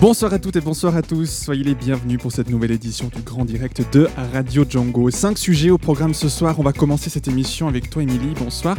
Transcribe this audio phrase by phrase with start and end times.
[0.00, 3.22] Bonsoir à toutes et bonsoir à tous, soyez les bienvenus pour cette nouvelle édition du
[3.22, 5.08] Grand Direct de Radio Django.
[5.10, 8.76] Cinq sujets au programme ce soir, on va commencer cette émission avec toi Émilie, bonsoir,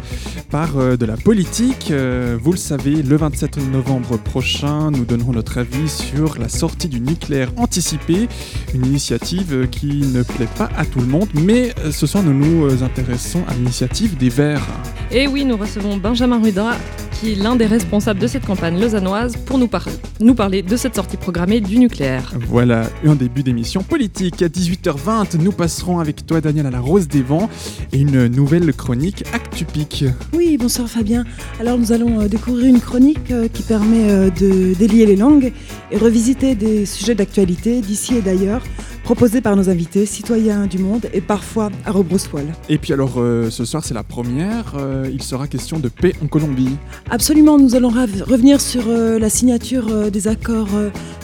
[0.52, 1.90] par euh, de la politique.
[1.90, 6.90] Euh, vous le savez, le 27 novembre prochain, nous donnerons notre avis sur la sortie
[6.90, 8.28] du nucléaire anticipé,
[8.76, 12.34] une initiative euh, qui ne plaît pas à tout le monde, mais ce soir nous
[12.34, 14.68] nous intéressons à l'initiative des Verts.
[15.12, 16.74] Et oui, nous recevons Benjamin Rudra,
[17.20, 21.15] qui est l'un des responsables de cette campagne lausannoise, pour nous parler de cette sortie
[21.18, 22.34] programmée du nucléaire.
[22.48, 24.42] Voilà, un début d'émission politique.
[24.42, 27.50] À 18h20, nous passerons avec toi, Daniel, à la Rose des Vents
[27.94, 30.06] et une nouvelle chronique Actupic.
[30.34, 31.24] Oui, bonsoir Fabien.
[31.60, 35.52] Alors nous allons euh, découvrir une chronique euh, qui permet euh, de délier les langues
[35.92, 38.62] et revisiter des sujets d'actualité d'ici et d'ailleurs,
[39.06, 42.48] proposés par nos invités, citoyens du monde et parfois à rebrousse-poil.
[42.70, 44.74] Et puis alors, euh, ce soir, c'est la première.
[44.80, 46.76] euh, il sera question de paix en Colombie.
[47.12, 50.68] Absolument, nous allons revenir sur euh, la signature des accords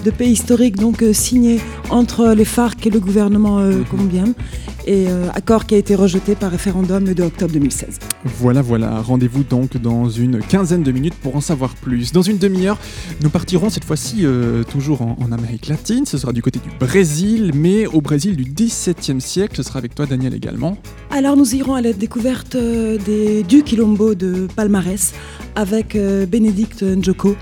[0.05, 1.59] de paix historiques donc signés
[1.89, 3.83] entre les FARC et le gouvernement Mhm.
[3.85, 4.25] colombien
[4.85, 7.99] et euh, accord qui a été rejeté par référendum le 2 octobre 2016.
[8.25, 9.01] Voilà, voilà.
[9.01, 12.11] Rendez-vous donc dans une quinzaine de minutes pour en savoir plus.
[12.11, 12.77] Dans une demi-heure,
[13.21, 16.05] nous partirons cette fois-ci euh, toujours en, en Amérique latine.
[16.05, 19.55] Ce sera du côté du Brésil, mais au Brésil du XVIIe siècle.
[19.57, 20.77] Ce sera avec toi, Daniel, également.
[21.09, 25.13] Alors nous irons à la découverte euh, des, du Quilombo de Palmarès
[25.55, 27.35] avec euh, Bénédicte Njoko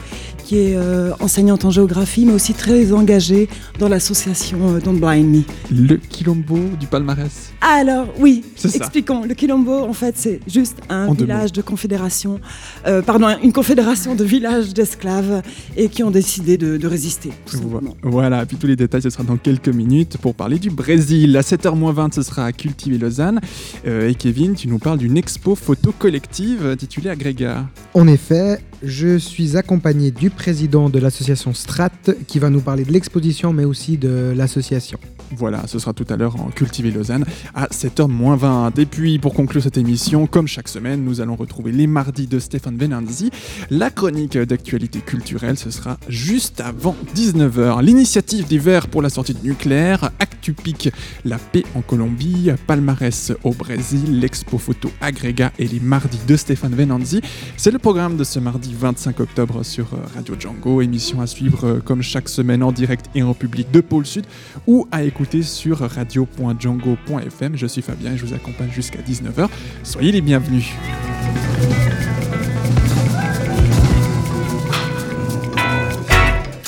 [0.49, 3.47] qui est euh, enseignante en géographie mais aussi très engagée
[3.77, 5.43] dans l'association euh, Don't Blind Me.
[5.71, 7.53] Le Quilombo du palmarès.
[7.61, 9.25] Alors oui, expliquons.
[9.25, 12.39] Le Quilombo en fait c'est juste un En village de confédération,
[12.87, 15.41] euh, pardon, une confédération de villages d'esclaves
[15.75, 17.31] et qui ont décidé de, de résister.
[17.45, 17.95] tout simplement.
[18.03, 21.35] Voilà, puis tous les détails, ce sera dans quelques minutes pour parler du Brésil.
[21.35, 23.39] À 7h20, ce sera à Cultiver Lausanne.
[23.85, 27.65] Euh, et Kevin, tu nous parles d'une expo photo collective intitulée Agrégat.
[27.93, 31.89] En effet, je suis accompagné du président de l'association Strat
[32.27, 34.99] qui va nous parler de l'exposition mais aussi de l'association.
[35.37, 37.23] Voilà, ce sera tout à l'heure en Cultiver Lausanne
[37.53, 38.79] à 7h20.
[38.79, 42.39] Et puis, pour conclure cette émission, comme chaque semaine, nous allons retrouver les mardis de
[42.39, 43.29] Stéphane Benanzi.
[43.69, 47.83] La chronique d'actualité culturelle, ce sera juste avant 19h.
[47.83, 50.89] L'initiative des Verts pour la sortie du nucléaire, Actupic,
[51.25, 56.73] la paix en Colombie, Palmarès au Brésil, l'expo photo Agrégat et les mardis de Stéphane
[56.73, 57.21] Venanzi.
[57.55, 61.79] C'est le programme de ce mardi 25 octobre sur Radio Django, émission à suivre euh,
[61.79, 64.25] comme chaque semaine en direct et en public de Pôle Sud
[64.65, 67.55] ou à écouter sur radio.django.fm.
[67.55, 69.49] Je suis Fabien et je vous accompagne jusqu'à 19h.
[69.83, 70.71] Soyez les bienvenus.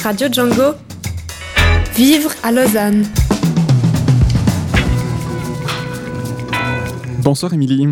[0.03, 0.75] Radio Django,
[1.95, 3.05] vivre à Lausanne.
[7.19, 7.87] Bonsoir Émilie.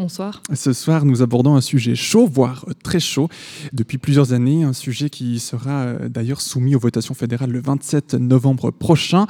[0.00, 0.42] Bonsoir.
[0.54, 3.28] Ce soir, nous abordons un sujet chaud, voire très chaud,
[3.74, 8.14] depuis plusieurs années, un sujet qui sera euh, d'ailleurs soumis aux votations fédérales le 27
[8.14, 9.26] novembre prochain.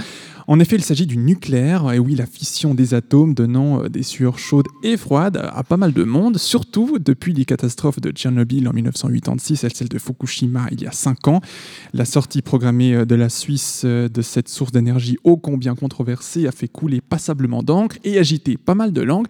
[0.52, 4.02] En effet, il s'agit du nucléaire, et oui, la fission des atomes donnant euh, des
[4.02, 8.66] sueurs chaudes et froides à pas mal de monde, surtout depuis les catastrophes de Tchernobyl
[8.66, 11.40] en 1986 et celle de Fukushima il y a 5 ans.
[11.94, 16.48] La sortie programmée euh, de la Suisse euh, de cette source d'énergie ô combien controversée
[16.48, 19.28] a fait couler passablement d'encre et agiter pas mal de langues.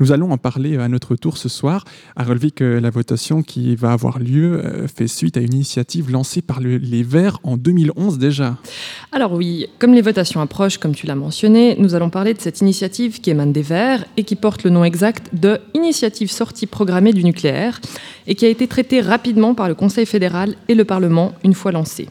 [0.00, 1.84] Nous allons en parler à notre tour ce soir,
[2.16, 6.40] à relever que la votation qui va avoir lieu fait suite à une initiative lancée
[6.40, 8.56] par le- les Verts en 2011 déjà.
[9.12, 12.60] Alors oui, comme les votations approchent, comme tu l'as mentionné, nous allons parler de cette
[12.60, 17.12] initiative qui émane des Verts et qui porte le nom exact de Initiative sortie programmée
[17.12, 17.80] du nucléaire
[18.28, 21.72] et qui a été traitée rapidement par le Conseil fédéral et le Parlement une fois
[21.72, 22.08] lancée.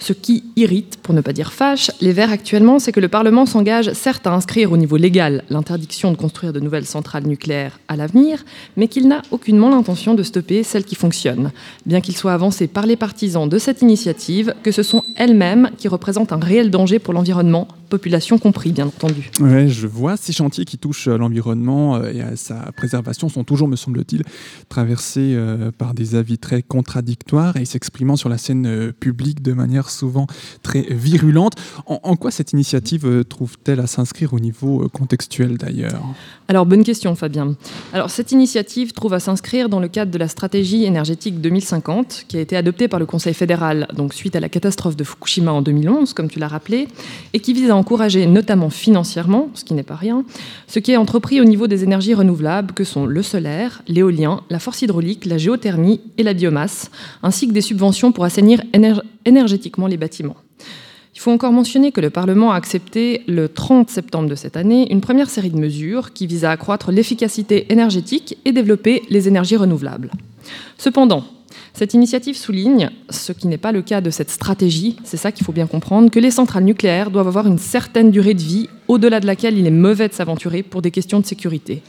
[0.00, 3.44] Ce qui irrite, pour ne pas dire fâche, les Verts actuellement, c'est que le Parlement
[3.44, 7.96] s'engage certes à inscrire au niveau légal l'interdiction de construire de nouvelles centrales nucléaires à
[7.96, 8.42] l'avenir,
[8.78, 11.52] mais qu'il n'a aucunement l'intention de stopper celles qui fonctionnent,
[11.84, 15.86] bien qu'il soit avancé par les partisans de cette initiative que ce sont elles-mêmes qui
[15.86, 19.30] représentent un réel danger pour l'environnement, population compris, bien entendu.
[19.40, 23.44] Ouais, je vois ces chantiers qui touchent à l'environnement euh, et à sa préservation sont
[23.44, 24.22] toujours, me semble-t-il,
[24.70, 29.52] traversés euh, par des avis très contradictoires et s'exprimant sur la scène euh, publique de
[29.52, 30.26] manière souvent
[30.62, 31.54] très virulente.
[31.86, 36.02] En, quoi cette initiative euh, trouve-t-elle à s'inscrire au niveau euh, contextuel d'ailleurs?
[36.48, 37.54] Alors, bonne question, Fabien.
[37.92, 42.36] Alors, cette initiative trouve à s'inscrire dans le cadre de la stratégie énergétique 2050, qui
[42.36, 45.62] a été adoptée par le Conseil fédéral, donc suite à la catastrophe de Fukushima en
[45.62, 46.88] 2011, comme tu l'as rappelé,
[47.32, 50.24] et qui vise à encourager notamment financièrement, ce qui n'est pas rien,
[50.66, 54.58] ce qui est entrepris au niveau des énergies renouvelables que sont le solaire, l'éolien, la
[54.58, 56.90] force hydraulique, la géothermie et la biomasse,
[57.22, 58.62] ainsi que des subventions pour assainir
[59.24, 60.36] énergétiquement les bâtiments.
[61.14, 64.90] Il faut encore mentionner que le Parlement a accepté le 30 septembre de cette année
[64.90, 69.56] une première série de mesures qui visent à accroître l'efficacité énergétique et développer les énergies
[69.56, 70.10] renouvelables.
[70.78, 71.24] Cependant,
[71.72, 75.44] cette initiative souligne, ce qui n'est pas le cas de cette stratégie, c'est ça qu'il
[75.44, 79.20] faut bien comprendre, que les centrales nucléaires doivent avoir une certaine durée de vie au-delà
[79.20, 81.80] de laquelle il est mauvais de s'aventurer pour des questions de sécurité.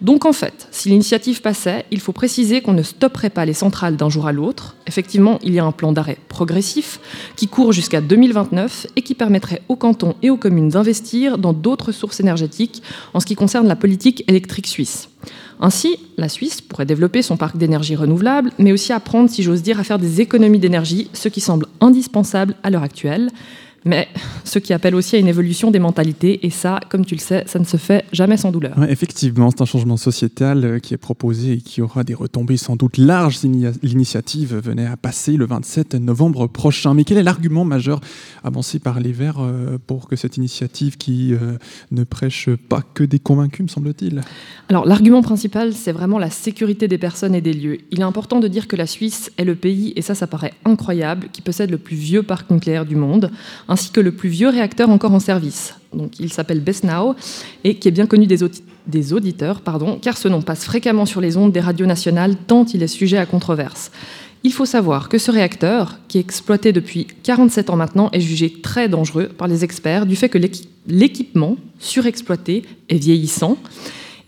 [0.00, 3.96] Donc en fait, si l'initiative passait, il faut préciser qu'on ne stopperait pas les centrales
[3.96, 4.76] d'un jour à l'autre.
[4.86, 7.00] Effectivement, il y a un plan d'arrêt progressif
[7.34, 11.90] qui court jusqu'à 2029 et qui permettrait aux cantons et aux communes d'investir dans d'autres
[11.90, 12.82] sources énergétiques
[13.14, 15.08] en ce qui concerne la politique électrique suisse.
[15.64, 19.80] Ainsi, la Suisse pourrait développer son parc d'énergie renouvelable, mais aussi apprendre, si j'ose dire,
[19.80, 23.30] à faire des économies d'énergie, ce qui semble indispensable à l'heure actuelle
[23.84, 24.08] mais
[24.44, 26.46] ce qui appelle aussi à une évolution des mentalités.
[26.46, 28.82] Et ça, comme tu le sais, ça ne se fait jamais sans douleur.
[28.88, 32.76] effectivement, c'est un changement sociétal euh, qui est proposé et qui aura des retombées sans
[32.76, 33.48] doute larges si
[33.82, 36.94] l'initiative venait à passer le 27 novembre prochain.
[36.94, 38.00] Mais quel est l'argument majeur
[38.42, 41.58] avancé par les Verts euh, pour que cette initiative qui euh,
[41.90, 44.20] ne prêche pas que des convaincus, me semble-t-il?
[44.68, 47.78] Alors, l'argument principal, c'est vraiment la sécurité des personnes et des lieux.
[47.90, 50.54] Il est important de dire que la Suisse est le pays, et ça, ça paraît
[50.64, 53.30] incroyable, qui possède le plus vieux parc nucléaire du monde
[53.74, 55.74] ainsi que le plus vieux réacteur encore en service.
[55.92, 57.16] Donc, il s'appelle Besnau
[57.64, 59.62] et qui est bien connu des, auditeurs,
[60.00, 63.18] car ce nom passe fréquemment sur les ondes des radios nationales tant il est sujet
[63.18, 63.90] à controverse.
[64.44, 68.52] Il faut savoir que ce réacteur, qui est exploité depuis 47 ans maintenant, est jugé
[68.62, 70.38] très dangereux par les experts du fait que
[70.86, 73.56] l'équipement surexploité est vieillissant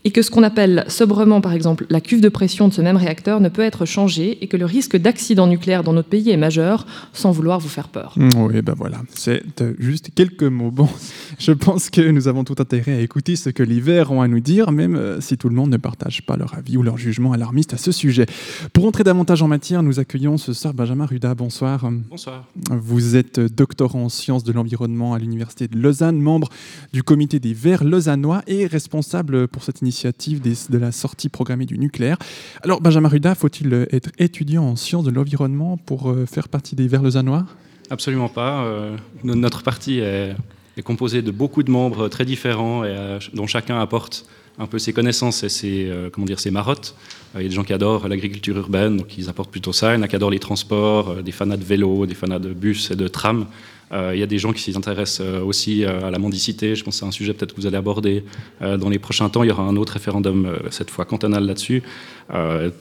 [0.07, 2.95] et que ce qu'on appelle sobrement, par exemple, la cuve de pression de ce même
[2.95, 6.37] réacteur ne peut être changée et que le risque d'accident nucléaire dans notre pays est
[6.37, 8.13] majeur, sans vouloir vous faire peur.
[8.15, 10.71] Mmh, oui, ben voilà, c'est euh, juste quelques mots.
[10.71, 10.87] Bon,
[11.39, 14.29] je pense que nous avons tout intérêt à écouter ce que les Verts ont à
[14.29, 16.97] nous dire, même euh, si tout le monde ne partage pas leur avis ou leur
[16.97, 18.27] jugement alarmiste à ce sujet.
[18.71, 21.35] Pour entrer davantage en matière, nous accueillons ce soir Benjamin Ruda.
[21.35, 21.91] Bonsoir.
[22.09, 22.45] Bonsoir.
[22.71, 26.47] Vous êtes doctorant en sciences de l'environnement à l'Université de Lausanne, membre
[26.93, 31.77] du comité des Verts lausannois et responsable pour cette initiative de la sortie programmée du
[31.77, 32.17] nucléaire.
[32.63, 36.87] Alors, Benjamin Ruda, faut-il être étudiant en sciences de l'environnement pour euh, faire partie des
[36.87, 37.45] Verts lausannois?
[37.89, 38.63] Absolument pas.
[38.63, 40.35] Euh, notre parti est,
[40.83, 44.27] composé de beaucoup de membres très différents et euh, dont chacun apporte
[44.59, 46.95] un peu ses connaissances et ses, comment dire, ses marottes.
[47.35, 49.93] Il y a des gens qui adorent l'agriculture urbaine, donc ils apportent plutôt ça.
[49.93, 52.53] Il y en a qui adorent les transports, des fanats de vélo, des fanats de
[52.53, 53.45] bus et de tram.
[53.93, 56.75] Euh, il y a des gens qui s'intéressent euh, aussi euh, à la mendicité.
[56.75, 58.23] Je pense que c'est un sujet peut-être que vous allez aborder
[58.61, 59.43] dans les prochains temps.
[59.43, 61.83] Il y aura un autre référendum, cette fois cantonal, là-dessus.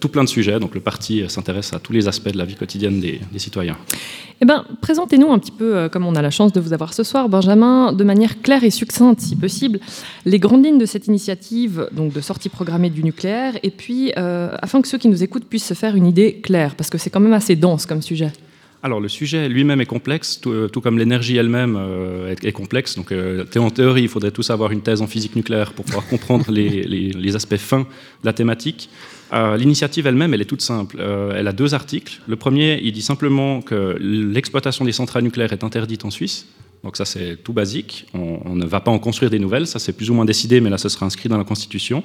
[0.01, 0.59] tout plein de sujets.
[0.59, 3.77] Donc le parti s'intéresse à tous les aspects de la vie quotidienne des, citoyens.
[4.41, 7.03] Eh ben, présentez-nous un petit peu, comme on a la chance de vous avoir ce
[7.03, 9.81] soir, Benjamin, de manière claire et succincte, si possible,
[10.25, 14.81] les grandes lignes de cette initiative donc de sortie programmée du nucléaire, et puis afin
[14.81, 17.21] que ceux qui nous écoutent puissent se faire une idée claire, parce que c'est quand
[17.21, 18.33] même assez dense comme sujet.
[18.83, 22.97] Alors le sujet lui-même est complexe, tout, euh, comme l'énergie elle-même euh, est, complexe.
[22.97, 26.07] Donc euh, en théorie, il faudrait tous avoir une thèse en physique nucléaire pour pouvoir
[26.07, 28.89] comprendre les, aspects fins de la thématique.
[29.33, 31.01] L'initiative elle-même, elle est toute simple.
[31.01, 32.21] elle a deux articles.
[32.29, 36.47] Le premier, il dit simplement que l'exploitation des centrales nucléaires est interdite en Suisse.
[36.85, 38.07] Donc ça, c'est tout basique.
[38.15, 39.67] On, on, ne va pas en construire des nouvelles.
[39.67, 42.05] Ça, c'est plus ou moins décidé, mais là, ce sera inscrit dans la Constitution.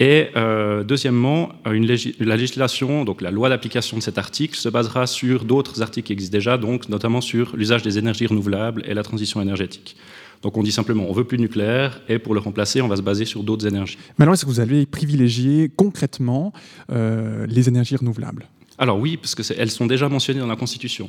[0.00, 5.06] Et euh, deuxièmement, une la législation, donc la loi d'application de cet article, se basera
[5.06, 9.04] sur d'autres articles qui existent déjà, donc notamment sur l'usage des énergies renouvelables et la
[9.04, 9.96] transition énergétique.
[10.42, 12.96] Donc on dit simplement on veut plus de nucléaire et pour le remplacer, on va
[12.96, 13.96] se baser sur d'autres énergies.
[14.18, 16.52] Mais alors est-ce que vous allez privilégier concrètement
[16.90, 18.46] euh, les énergies renouvelables?
[18.76, 21.08] Alors oui, parce qu'elles sont déjà mentionnées dans la Constitution.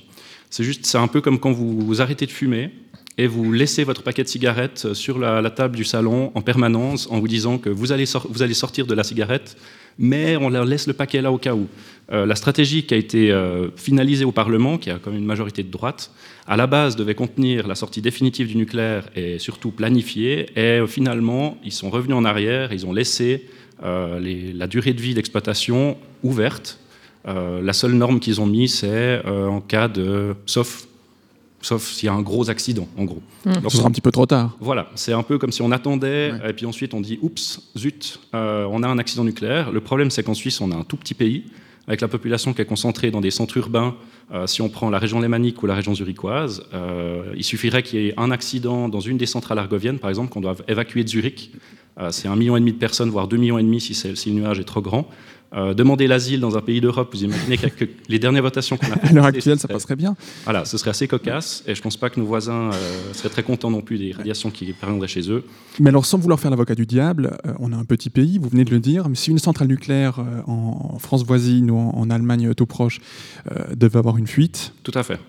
[0.52, 2.72] C'est juste, c'est un peu comme quand vous arrêtez de fumer
[3.18, 7.20] et vous laissez votre paquet de cigarettes sur la, table du salon en permanence en
[7.20, 9.56] vous disant que vous allez, vous allez, sortir de la cigarette,
[9.98, 11.68] mais on laisse le paquet là au cas où.
[12.12, 15.64] Euh, la stratégie qui a été euh, finalisée au Parlement, qui a même une majorité
[15.64, 16.12] de droite,
[16.46, 20.88] à la base devait contenir la sortie définitive du nucléaire et surtout planifiée, et euh,
[20.88, 23.48] finalement ils sont revenus en arrière, ils ont laissé
[23.82, 26.80] la durée de vie d'exploitation ouverte.
[27.26, 30.88] la seule norme qu'ils ont mise, c'est en cas de, sauf
[31.66, 33.22] sauf s'il y a un gros accident, en gros.
[33.44, 33.54] Mmh.
[33.70, 34.56] Ce sera un petit peu trop tard.
[34.60, 38.20] Voilà, c'est un peu comme si on attendait, et puis ensuite on dit, oups, zut,
[38.36, 39.72] euh, on a un accident nucléaire.
[39.72, 41.46] Le problème, c'est qu'en Suisse, on a un tout petit pays,
[41.88, 43.96] avec la population qui est concentrée dans des centres urbains.
[44.32, 48.00] Euh, si on prend la région lémanique ou la région zurichoise, euh, il suffirait qu'il
[48.00, 51.10] y ait un accident dans une des centrales argoviennes, par exemple, qu'on doit évacuer de
[51.10, 51.52] Zurich.
[52.12, 54.36] c'est un million et demi de personnes, voire deux millions et demi si, si le
[54.36, 55.08] nuage est trop grand.
[55.56, 58.96] Euh, demander l'asile dans un pays d'Europe, vous imaginez que les dernières votations qu'on a
[58.96, 60.16] À l'heure actuelle, ça passerait bien.
[60.44, 63.44] Voilà, ce serait assez cocasse, et je pense pas que nos voisins euh, seraient très
[63.44, 65.46] contents non plus des radiations qui parviendraient chez eux.
[65.80, 68.50] Mais alors, sans vouloir faire l'avocat du diable, euh, on a un petit pays, vous
[68.50, 72.10] venez de le dire, mais si une centrale nucléaire en France voisine ou en, en
[72.10, 73.00] Allemagne tout proche
[73.76, 75.20] devait avoir une fuite, Tout à fait.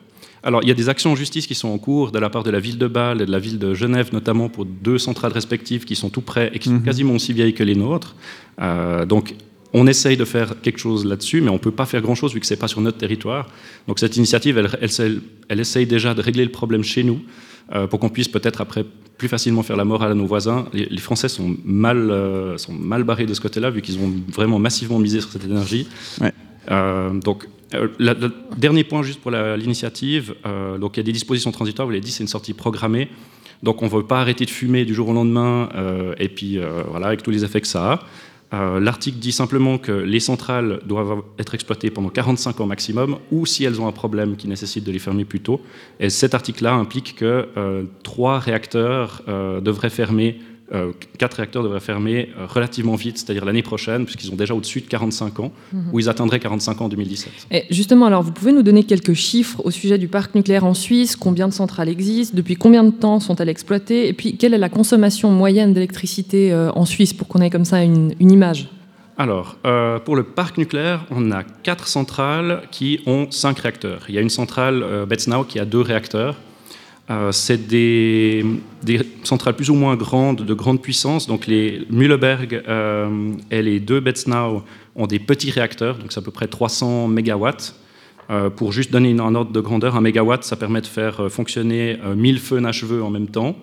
[0.43, 2.43] Alors, il y a des actions en justice qui sont en cours de la part
[2.45, 5.33] de la ville de Bâle et de la ville de Genève, notamment pour deux centrales
[5.33, 6.83] respectives qui sont tout près et qui sont Mhm.
[6.83, 8.15] quasiment aussi vieilles que les nôtres.
[9.09, 9.35] Donc,
[9.79, 12.41] on essaye de faire quelque chose là-dessus, mais on ne peut pas faire grand-chose vu
[12.41, 13.45] que ce n'est pas sur notre territoire.
[13.87, 17.21] Donc, cette initiative, elle, elle, elle- essaye déjà de régler le problème chez nous
[17.75, 18.85] euh, pour qu'on puisse peut-être après
[19.19, 20.67] plus facilement faire la morale à nos voisins.
[20.73, 24.11] Les, les Français sont mal, euh, sont mal barrés de ce côté-là, vu qu'ils ont
[24.33, 25.87] vraiment massivement misé sur cette énergie.
[26.23, 26.33] Ouais.
[26.71, 28.15] Euh, donc, euh, la-
[28.57, 32.01] dernier point juste pour l'initiative, euh, donc il y a des dispositions transitoires, vous l'avez
[32.09, 33.09] dit, c'est une sortie programmée.
[33.63, 36.59] Donc on ne veut pas arrêter de fumer du jour au lendemain, euh, et puis
[36.91, 38.01] voilà, avec tous les effets que ça a.
[38.55, 43.45] Euh, L'article dit simplement que les centrales doivent être exploitées pendant 45 ans maximum, ou
[43.47, 45.61] si elles ont un problème qui nécessite de les fermer plus tôt.
[45.99, 50.39] Et cet article-là implique que euh, trois réacteurs euh, devraient fermer,
[50.73, 54.81] euh, quatre réacteurs devraient fermer euh, relativement vite, c'est-à-dire l'année prochaine, puisqu'ils ont déjà au-dessus
[54.81, 55.53] de 45 ans,
[55.93, 57.33] ou ils atteindraient 45 ans en 2017.
[57.53, 60.75] Et justement, alors, vous pouvez nous donner quelques chiffres au sujet du parc nucléaire en
[60.75, 64.59] Suisse Combien de centrales existent Depuis combien de temps sont-elles exploitées Et puis, quelle est
[64.59, 68.69] la consommation moyenne d'électricité euh, en Suisse pour qu'on ait comme ça une, une image?
[69.19, 74.03] Alors, euh, pour le parc nucléaire, on a quatre centrales qui ont cinq réacteurs.
[74.09, 76.37] Il y a une centrale, euh, Betznau, qui a deux réacteurs.
[77.09, 78.45] Euh, c'est des,
[78.83, 81.27] des centrales plus ou moins grandes, de grande puissance.
[81.29, 84.65] Donc, les Mühleberg euh, et les deux Betznau
[84.97, 87.77] ont des petits réacteurs, donc c'est à peu près 300 mégawatts.
[88.29, 91.21] Euh, pour juste donner une- un ordre de grandeur, un mégawatt, ça permet de faire
[91.21, 93.55] euh, fonctionner euh, 1000 feux Nacheveux en même temps.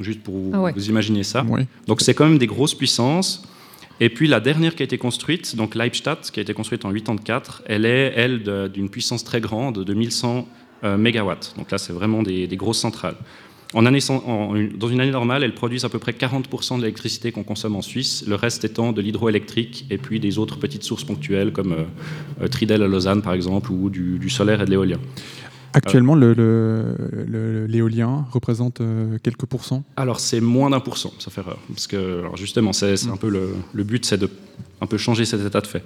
[0.00, 0.72] Juste pour vous, Ah ouais.
[0.74, 1.46] vous imaginer ça.
[1.48, 1.60] oui.
[1.86, 3.46] Donc c'est quand même des grosses puissances.
[4.00, 6.90] Et puis la dernière qui a été construite, donc Leibstadt, qui a été construite en
[6.92, 10.42] 84, elle est, elle, d'une puissance très grande, de 1100 euh,
[10.82, 11.54] mégawatts.
[11.56, 13.16] Donc là, c'est vraiment des, des grosses centrales.
[13.74, 17.32] En année, en dans une année normale, elles produisent à peu près 40% de l'électricité
[17.32, 21.04] qu'on consomme en Suisse, le reste étant de l'hydroélectrique et puis des autres petites sources
[21.04, 21.84] ponctuelles comme euh,
[22.42, 24.98] euh, Tridel à Lausanne, par exemple, ou du, du solaire et de l'éolien.
[25.74, 26.96] Actuellement, le- le-
[27.26, 29.84] le- l'éolien représente euh, quelques pourcents?
[29.96, 31.56] Alors c'est moins d'un pour cent, ça fait erreur.
[31.68, 34.28] Parce que alors justement, c'est c'est un peu le, le but, c'est de
[34.82, 35.82] un peu changer cet état de fait.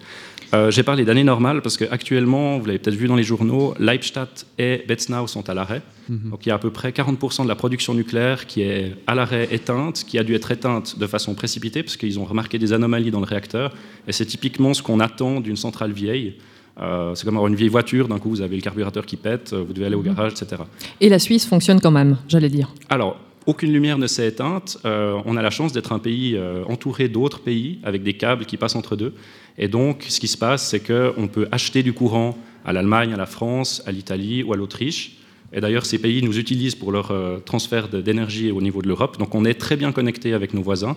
[0.55, 4.47] Euh, J'ai parlé d'année normale parce qu'actuellement, vous l'avez peut-être vu dans les journaux, Leibstadt
[4.59, 5.83] et Betznau sont à l'arrêt.
[6.09, 9.17] Donc il y a à peu près 40% de la production nucléaire qui est à
[9.17, 12.73] l'arrêt éteinte, qui a dû être éteinte de façon précipitée parce qu'ils ont remarqué des
[12.73, 13.75] anomalies dans le réacteur.
[14.07, 16.37] Et c'est typiquement ce qu'on attend d'une centrale vieille.
[16.81, 19.53] Euh, c'est comme avoir une vieille voiture, d'un coup vous avez le carburateur qui pète,
[19.53, 20.63] vous devez aller au garage, etc.
[21.01, 22.73] Et la Suisse fonctionne quand même, j'allais dire.
[22.89, 24.79] Alors, aucune lumière ne s'est éteinte.
[24.85, 28.45] Euh, on a la chance d'être un pays euh, entouré d'autres pays avec des câbles
[28.45, 29.15] qui passent entre deux.
[29.57, 33.17] Et donc, ce qui se passe, c'est qu'on peut acheter du courant à l'Allemagne, à
[33.17, 35.17] la France, à l'Italie ou à l'Autriche.
[35.53, 39.17] Et d'ailleurs, ces pays nous utilisent pour leur euh, transfert d'énergie au niveau de l'Europe.
[39.19, 40.97] Donc, on est très bien connecté avec nos voisins.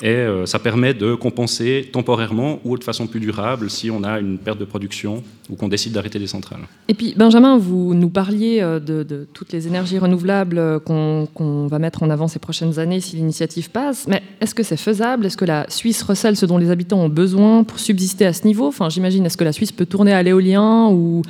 [0.00, 4.20] Et euh, ça permet de compenser temporairement ou de façon plus durable si on a
[4.20, 6.60] une perte de production ou qu'on décide d'arrêter les centrales.
[6.86, 11.66] Et puis, Benjamin, vous nous parliez euh, de, de toutes les énergies renouvelables euh, qu'on
[11.66, 14.06] va mettre en avant ces prochaines années si l'initiative passe.
[14.06, 15.26] Mais est-ce que c'est faisable?
[15.26, 18.46] Est-ce que la Suisse recèle ce dont les habitants ont besoin pour subsister à ce
[18.46, 18.68] niveau?
[18.68, 21.22] Enfin, j'imagine, est-ce que la Suisse peut tourner à l'éolien ou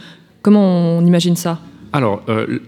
[0.42, 1.58] comment on imagine ça?
[1.94, 2.58] Alors, euh,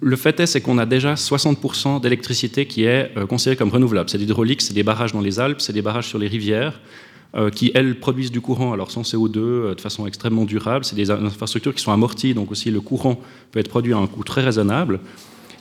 [0.00, 4.10] le fait est, c'est qu'on a déjà 60% d'électricité qui est euh, considérée comme renouvelable.
[4.10, 6.80] C'est l'hydraulique, c'est des barrages dans les Alpes, c'est des barrages sur les rivières,
[7.34, 10.84] euh, qui, elles, produisent du courant, alors sans CO2, euh, de façon extrêmement durable.
[10.84, 13.20] C'est des infrastructures qui sont amorties, donc aussi le courant
[13.50, 15.00] peut être produit à un coût très raisonnable.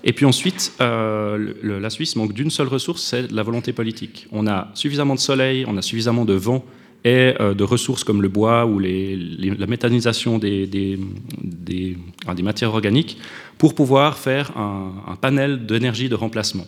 [0.05, 4.27] Et puis ensuite, la Suisse manque d'une seule ressource, c'est la volonté politique.
[4.33, 6.65] On a suffisamment de soleil, on a suffisamment de vent
[7.03, 11.07] et euh, de ressources comme le bois ou la méthanisation des,
[12.41, 13.17] matières organiques
[13.57, 16.65] pour pouvoir faire un, panel d'énergie de remplacement.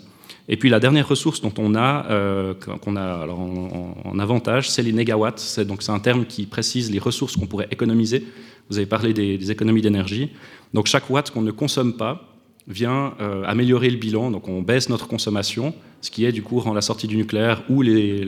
[0.48, 4.84] Et puis la dernière ressource dont on a, euh, qu'on a alors, en, avantage, c'est
[4.84, 5.40] les négawatts.
[5.40, 8.26] C'est donc c'est un terme qui précise les ressources qu'on pourrait économiser.
[8.70, 10.30] Vous avez parlé des, des économies d'énergie.
[10.74, 12.36] Donc chaque watt qu'on ne consomme pas
[12.68, 14.32] vient euh, améliorer le bilan.
[14.32, 15.74] Donc on baisse notre consommation,
[16.06, 18.24] ce qui est du coup rend la sortie du nucléaire ou les-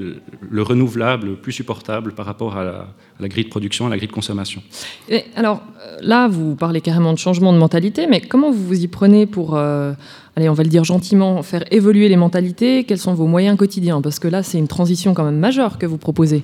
[0.57, 3.97] le renouvelable plus supportable par rapport à la, à la grille de production, à la
[3.97, 4.63] grille de consommation.
[5.09, 8.83] Et alors euh, là, vous parlez carrément de changement de mentalité, mais comment vous vous
[8.83, 9.93] y prenez pour, euh,
[10.35, 12.83] allez, on va le dire gentiment, faire évoluer les mentalités?
[12.83, 14.01] Quels sont vos moyens quotidiens?
[14.01, 16.41] Parce que là, c'est une transition quand même majeure que vous proposez.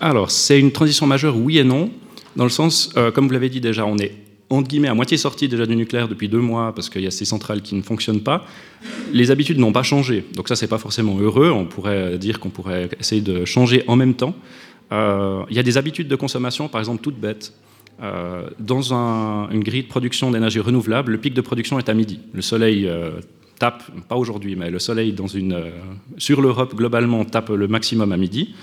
[0.00, 1.88] Alors, c'est une transition majeure, oui et non,
[2.36, 4.12] dans le sens, euh, comme vous l'avez dit déjà, on est
[4.48, 7.10] entre guillemets à moitié sorti déjà du nucléaire depuis deux mois parce qu'il y a
[7.10, 8.46] ces centrales qui ne fonctionnent pas.
[9.12, 11.50] Les habitudes n'ont pas changé, donc ça c'est pas forcément heureux.
[11.50, 14.34] On pourrait dire qu'on pourrait essayer de changer en même temps.
[14.92, 17.52] euh, il y a des habitudes de consommation, par exemple, toutes bêtes.
[18.02, 21.94] Euh, dans un- une grille de production d'énergie renouvelable, le pic de production est à
[21.94, 22.20] midi.
[22.34, 23.12] Le soleil euh,
[23.58, 25.58] tape, pas aujourd'hui, mais le soleil dans une,
[26.18, 28.54] sur l'Europe globalement tape le maximum à midi.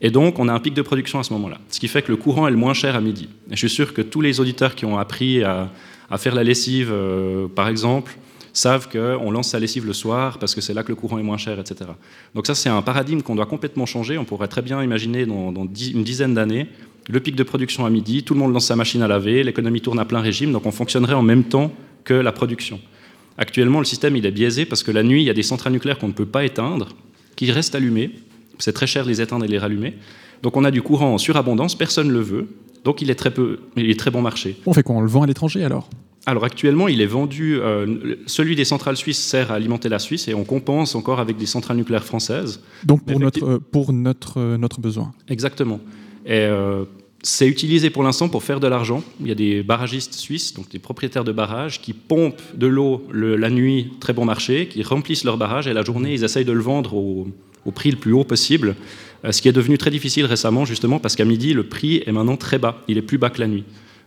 [0.00, 1.58] Et donc, on a un pic de production à ce moment-là.
[1.68, 3.28] Ce qui fait que le courant est le moins cher à midi.
[3.50, 5.70] Et je suis sûr que tous les auditeurs qui ont appris à,
[6.16, 8.16] faire la lessive, euh, par exemple,
[8.52, 11.22] savent qu'on lance sa lessive le soir parce que c'est là que le courant est
[11.22, 11.90] moins cher, etc.
[12.34, 14.18] Donc ça, c'est un paradigme qu'on doit complètement changer.
[14.18, 16.66] On pourrait très bien imaginer dans, une dizaine d'années
[17.08, 19.80] le pic de production à midi, tout le monde lance sa machine à laver, l'économie
[19.80, 21.72] tourne à plein régime, donc on fonctionnerait en même temps
[22.04, 22.80] que la production.
[23.36, 25.72] Actuellement, le système il est biaisé parce que la nuit, il y a des centrales
[25.72, 26.88] nucléaires qu'on ne peut pas éteindre,
[27.36, 28.12] qui restent allumées.
[28.60, 29.94] C'est très cher de les éteindre et de les rallumer.
[30.42, 32.46] Donc on a du courant en surabondance, personne ne le veut.
[32.84, 34.56] Donc il est très, peu, il est très bon marché.
[34.66, 35.88] On fait quoi On le vend à l'étranger alors?
[36.26, 37.58] Alors actuellement, il est vendu.
[37.60, 41.36] euh, celui des centrales suisses sert à alimenter la Suisse et on compense encore avec
[41.38, 42.60] des centrales nucléaires françaises.
[42.84, 45.12] Donc pour notre, euh, pour notre, euh, notre besoin.
[45.28, 45.80] Exactement.
[46.26, 46.46] Et
[47.22, 49.02] c'est utilisé pour l'instant pour faire de l'argent.
[49.20, 53.06] Il y a des barragistes suisses, donc des propriétaires de barrages, qui pompent de l'eau
[53.10, 56.44] le- la nuit, très bon marché, qui remplissent leur barrage et la journée, ils essayent
[56.44, 57.28] de le vendre au,
[57.64, 58.76] au prix le plus haut possible.
[59.24, 62.12] Euh, ce qui est devenu très difficile récemment, justement, parce qu'à midi, le prix est
[62.12, 62.82] maintenant très bas.
[62.88, 63.64] Il est plus bas que la nuit.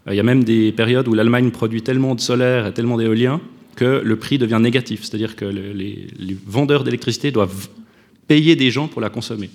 [0.08, 2.98] Euh, Il y a même des périodes où l'Allemagne produit tellement de solaire et tellement
[2.98, 3.40] d'éolien
[3.76, 5.02] que le prix devient négatif.
[5.04, 7.68] C'est-à-dire que le- les, les vendeurs d'électricité doivent
[8.28, 9.50] payer des gens pour la consommer.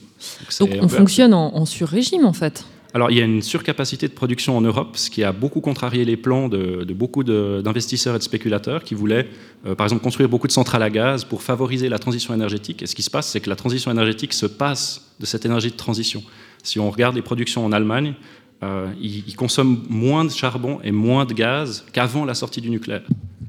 [0.66, 2.64] Donc on fonctionne en, en sur-régime en fait.
[2.94, 6.06] Alors, il y a une surcapacité de production en Europe, ce qui a beaucoup contrarié
[6.06, 9.28] les plans de, beaucoup d'investisseurs et de spéculateurs qui voulaient,
[9.66, 12.82] euh, par exemple, construire beaucoup de centrales à gaz pour favoriser la transition énergétique.
[12.82, 15.70] Et ce qui se passe, c'est que la transition énergétique se passe de cette énergie
[15.70, 16.22] de transition.
[16.62, 18.14] Si on regarde les productions en Allemagne,
[18.62, 23.02] euh, ils, consomment moins de charbon et moins de gaz qu'avant la sortie du nucléaire.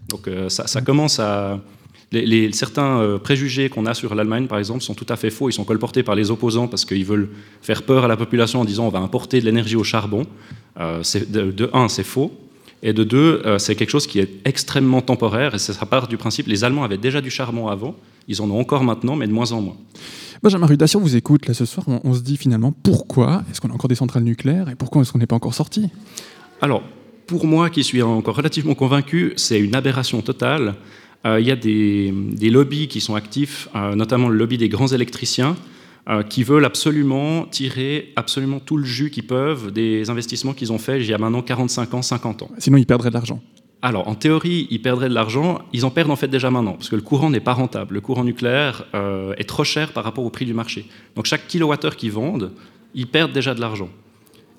[0.10, 1.62] Donc, euh, ça commence à.
[2.11, 5.29] Les, les- certains euh, préjugés qu'on a sur l'Allemagne, par exemple, sont tout à fait
[5.29, 5.49] faux.
[5.49, 7.29] Ils sont colportés par les opposants parce qu'ils veulent
[7.61, 10.25] faire peur à la population en disant on va importer de l'énergie au charbon.
[10.79, 12.31] Euh, de, de un, c'est faux.
[12.81, 15.53] Et de deux, euh, c'est quelque chose qui est extrêmement temporaire.
[15.53, 17.95] Et ça part du principe les Allemands avaient déjà du charbon avant.
[18.27, 19.75] Ils en ont encore maintenant, mais de moins en moins.
[20.41, 21.85] Benjamin Rudation vous écoute là ce soir.
[21.89, 25.01] On, on se dit finalement pourquoi est-ce qu'on a encore des centrales nucléaires et pourquoi
[25.01, 25.89] est-ce qu'on n'est pas encore sorti?
[26.61, 26.81] Alors,
[27.27, 30.75] pour moi, qui suis encore relativement convaincu, c'est une aberration totale.
[31.25, 34.70] Euh, Il y a des, des lobbies qui sont actifs, euh, notamment le lobby des
[34.70, 35.55] grands électriciens,
[36.10, 40.79] euh, qui veulent absolument tirer absolument tout le jus qu'ils peuvent des investissements qu'ils ont
[40.79, 42.50] faits il y a maintenant 45 ans, 50 ans.
[42.58, 43.42] Sinon, ils perdraient de l'argent.
[43.82, 45.60] Alors, en théorie, ils perdraient de l'argent.
[45.72, 47.94] Ils en perdent en fait déjà maintenant, parce que le courant n'est pas rentable.
[47.94, 50.86] Le courant nucléaire euh, est trop cher par rapport au prix du marché.
[51.16, 52.51] Donc, chaque kilowattheure qu'ils vendent,
[52.96, 53.90] ils perdent déjà de l'argent.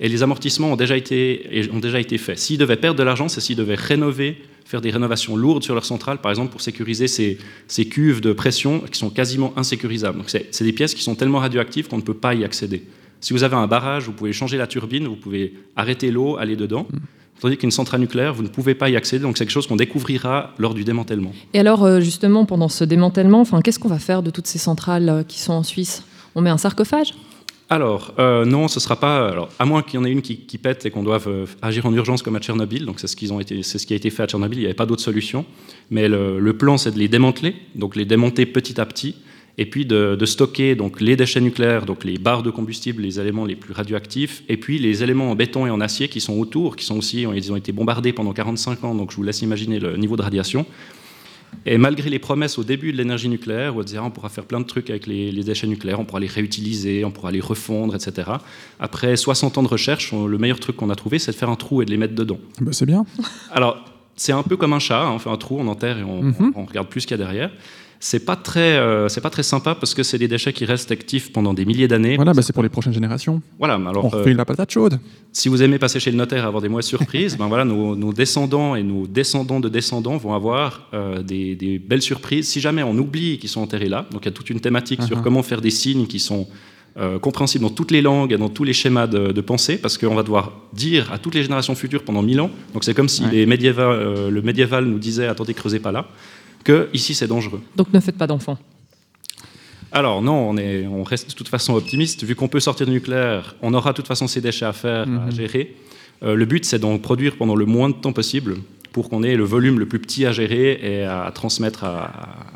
[0.00, 2.38] Et les amortissements ont déjà été, ont déjà été faits.
[2.38, 5.84] S'ils devaient perdre de l'argent, c'est s'ils devaient rénover, faire des rénovations lourdes sur leur
[5.84, 10.16] centrale, par exemple pour sécuriser ces, ces cuves de pression qui sont quasiment insécurisables.
[10.16, 12.84] Donc, c'est c'est des pièces qui sont tellement radioactives qu'on ne peut pas y accéder.
[13.20, 16.56] Si vous avez un barrage, vous pouvez changer la turbine, vous pouvez arrêter l'eau, aller
[16.56, 16.86] dedans.
[17.40, 19.76] Tandis qu'une centrale nucléaire, vous ne pouvez pas y accéder, donc c'est quelque chose qu'on
[19.76, 21.32] découvrira lors du démantèlement.
[21.54, 24.58] Et alors euh, justement pendant ce démantèlement, enfin qu'est-ce qu'on va faire de toutes ces
[24.58, 26.04] centrales euh, qui sont en Suisse?
[26.34, 27.14] On met un sarcophage?
[27.72, 29.28] Alors, euh, non, ce sera pas.
[29.28, 31.86] Alors, à moins qu'il y en ait une qui, pète et qu'on doive euh, agir
[31.86, 32.84] en urgence comme à Tchernobyl.
[32.84, 34.58] Donc, c'est ce, qui a été fait à Tchernobyl.
[34.58, 35.46] Il n'y avait pas d'autre solution.
[35.88, 39.14] Mais le, le plan, c'est de les démanteler, donc les démonter petit à petit,
[39.56, 43.20] et puis de, de stocker donc les déchets nucléaires, donc les barres de combustible, les
[43.20, 46.36] éléments les plus radioactifs, et puis les éléments en béton et en acier qui sont
[46.38, 48.96] autour, qui sont aussi, ils ont été bombardés pendant 45 ans.
[48.96, 50.66] Donc, je vous laisse imaginer le niveau de radiation.
[51.66, 54.28] Et malgré les promesses au début de l'énergie nucléaire, où on disait ah, on pourra
[54.30, 57.30] faire plein de trucs avec les, les déchets nucléaires, on pourra les réutiliser, on pourra
[57.30, 58.30] les refondre, etc.
[58.78, 61.50] Après 60 ans de recherche, on- le meilleur truc qu'on a trouvé, c'est de faire
[61.50, 62.38] un trou et de les mettre dedans.
[62.60, 63.04] Bah, c'est bien.
[63.52, 63.84] Alors,
[64.16, 66.22] c'est un peu comme un chat, hein, on fait un trou, on enterre et on,
[66.22, 66.52] Mhm.
[66.56, 67.50] on regarde plus ce qu'il y a derrière.
[68.02, 70.90] C'est pas très, euh, c'est pas très sympa parce que c'est des déchets qui restent
[70.90, 72.16] actifs pendant des milliers d'années.
[72.16, 73.42] Voilà, bah, c'est pour les prochaines générations.
[73.58, 74.98] Voilà, alors, On euh, refait la patate chaude.
[75.32, 77.94] si vous aimez passer chez le notaire et avoir des mauvaises surprises, ben voilà, nos,
[77.96, 82.48] nos descendants et nos descendants de descendants vont avoir euh, des, des belles surprises.
[82.48, 85.02] Si jamais on oublie qu'ils sont enterrés là, donc il y a toute une thématique
[85.02, 85.22] sur Uh-huh.
[85.22, 86.48] comment faire des signes qui sont
[86.96, 89.98] euh, compréhensibles dans toutes les langues et dans tous les schémas de, de pensée, parce
[89.98, 92.50] qu'on va devoir dire à toutes les générations futures pendant mille ans.
[92.72, 93.30] Donc c'est comme si Ouais.
[93.32, 96.08] les médiéval, euh, le médiéval nous disait attendez, creusez pas là,
[96.64, 97.60] que ici c'est dangereux.
[97.76, 98.58] Donc ne faites pas d'enfants.
[99.92, 102.22] Alors non, on, est, on reste de toute façon optimiste.
[102.24, 105.02] Vu qu'on peut sortir du nucléaire, on aura de toute façon ces déchets à faire,
[105.02, 105.32] à Mhm.
[105.32, 105.74] gérer.
[106.22, 108.58] Euh, le but, c'est d'en produire pendant le moins de temps possible
[108.92, 112.10] pour qu'on ait le volume le plus petit à gérer et à transmettre à,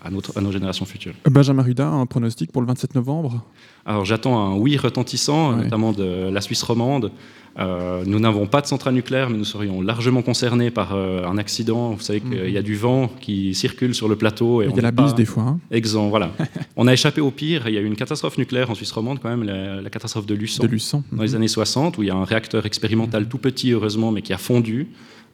[0.05, 1.14] à notre, à nos générations futures.
[1.25, 3.43] Benjamin Ruda, un pronostic pour le 27 novembre?
[3.87, 5.64] Alors j'attends un oui retentissant, Ouais.
[5.64, 7.11] notamment de la Suisse romande.
[7.59, 11.38] Euh, nous n'avons pas de centrale nucléaire, mais nous serions largement concernés par euh, un
[11.38, 11.90] accident.
[11.93, 14.62] Vous savez qu'il y a du vent qui circule sur le plateau.
[14.62, 15.45] Et Il on y a la bise des fois.
[15.45, 15.61] hein.
[15.71, 16.33] Exempt, voilà.
[16.77, 17.69] on a échappé au pire.
[17.69, 20.27] Il y a eu une catastrophe nucléaire en Suisse romande, quand même, la, la catastrophe
[20.27, 21.05] de Luçon, de Luçon.
[21.12, 24.23] dans les années 60, où il y a un réacteur expérimental tout petit, heureusement, mais
[24.23, 24.88] qui a fondu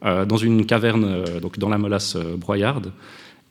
[0.05, 2.91] euh, dans une caverne, euh, donc dans la molasse euh, broyarde.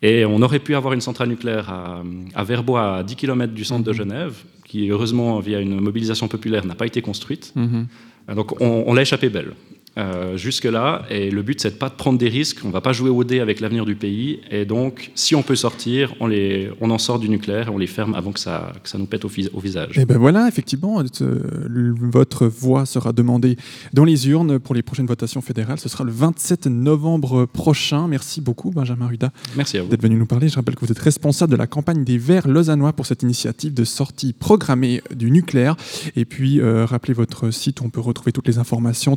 [0.02, 2.02] Et on aurait pu avoir une centrale nucléaire à,
[2.34, 6.64] à Verbois, à 10 km du centre de Genève, qui, heureusement, via une mobilisation populaire,
[6.64, 7.52] n'a pas été construite.
[7.54, 7.86] Mhm.
[8.34, 9.54] Donc on, on l'a échappé belle.
[10.00, 12.94] Euh, jusque-là, et le but c'est de pas de prendre des risques, on va pas
[12.94, 16.70] jouer au dé avec l'avenir du pays, et donc si on peut sortir, on, les,
[16.80, 19.04] on en sort du nucléaire et on les ferme avant que ça, que ça nous
[19.06, 19.98] pète au, vis- au visage.
[19.98, 23.56] Et ben voilà, effectivement, euh, votre voix sera demandée
[23.92, 25.78] dans les urnes pour les prochaines votations fédérales.
[25.78, 28.08] Ce sera le 27 novembre prochain.
[28.08, 29.88] Merci beaucoup, Benjamin Ruda, Merci à vous.
[29.88, 30.48] d'être venu nous parler.
[30.48, 33.74] Je rappelle que vous êtes responsable de la campagne des Verts lausannois pour cette initiative
[33.74, 35.76] de sortie programmée du nucléaire.
[36.16, 39.16] Et puis, euh, rappelez votre site où on peut retrouver toutes les informations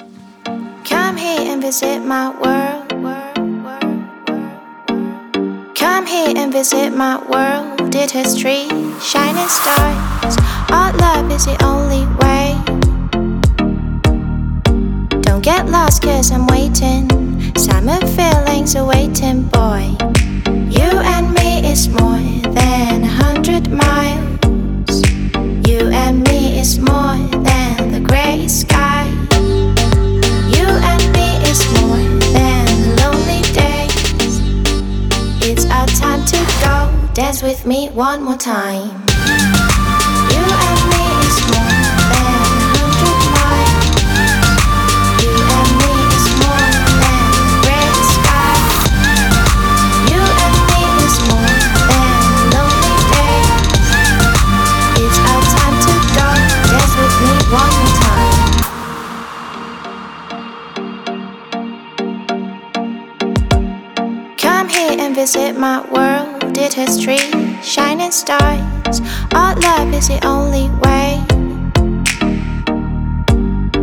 [0.83, 2.87] Come here and visit my world.
[5.75, 7.77] Come here and visit my world.
[7.93, 8.71] Has trees,
[9.03, 10.35] shining stars?
[10.69, 12.30] Our love is the only way.
[15.41, 17.10] Get lost, cause I'm waiting.
[17.58, 19.89] Summer feelings are waiting, boy.
[20.69, 22.19] You and me is more
[22.54, 25.01] than a hundred miles.
[25.67, 29.08] You and me is more than the gray sky.
[30.54, 31.97] You and me is more
[32.38, 34.41] than lonely days.
[35.41, 37.13] It's our time to go.
[37.15, 39.11] Dance with me one more time.
[65.21, 66.57] And visit my world.
[66.57, 67.31] It has trees,
[67.63, 69.01] shining stars.
[69.34, 71.21] Our love is the only way.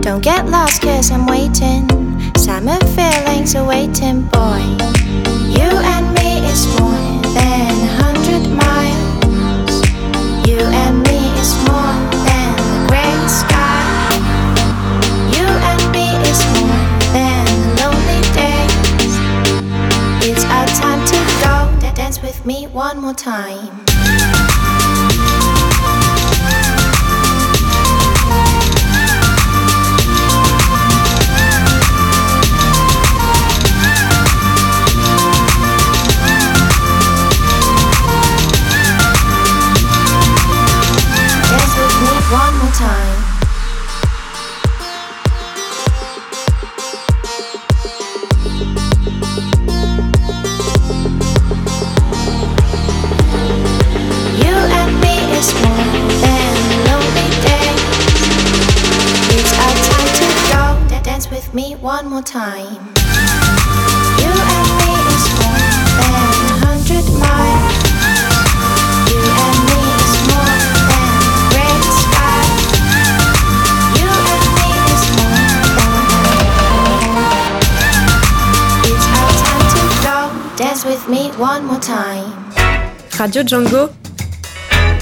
[0.00, 1.86] Don't get lost, cause I'm waiting.
[2.36, 4.62] Summer feelings are waiting, boy.
[5.56, 6.97] You and me is more
[22.78, 23.87] one more time.
[61.58, 62.78] Me one more time.
[64.22, 65.58] You and me is more
[65.98, 67.74] than a hundred miles.
[69.10, 70.54] You and me is more
[70.90, 71.10] than
[71.50, 72.42] gray sky.
[73.98, 75.42] You and me is more
[75.78, 75.98] than
[78.90, 80.18] It's our time to go.
[80.62, 82.30] Dance with me one more time.
[83.18, 83.82] Radio Django,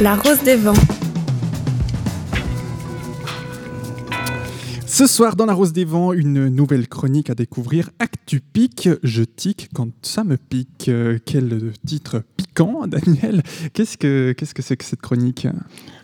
[0.01, 0.86] la rose des vents.
[4.96, 7.90] Ce soir, dans la Rose des Vents, une nouvelle chronique à découvrir.
[7.98, 10.88] Actu pique, je tique quand ça me pique.
[10.88, 13.42] Euh, Quel titre piquant, Daniel
[13.74, 15.48] Qu'est-ce que c'est que cette chronique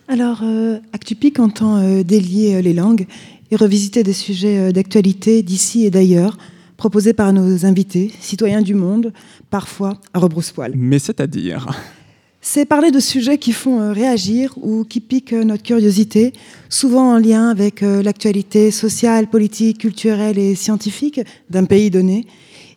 [0.09, 3.07] Alors, euh, ActuPic entend euh, délier euh, les langues
[3.51, 6.37] et revisiter des sujets d'actualité d'ici et d'ailleurs,
[6.77, 9.15] proposés par nos invités, citoyens du monde,
[9.49, 10.75] parfois à rebrousse-poil.
[10.77, 11.67] Mais c'est-à-dire
[12.45, 16.33] C'est parler de sujets qui font euh, réagir ou qui piquent euh, notre curiosité,
[16.69, 22.27] souvent en lien avec euh, l'actualité sociale, politique, culturelle et scientifique d'un pays donné.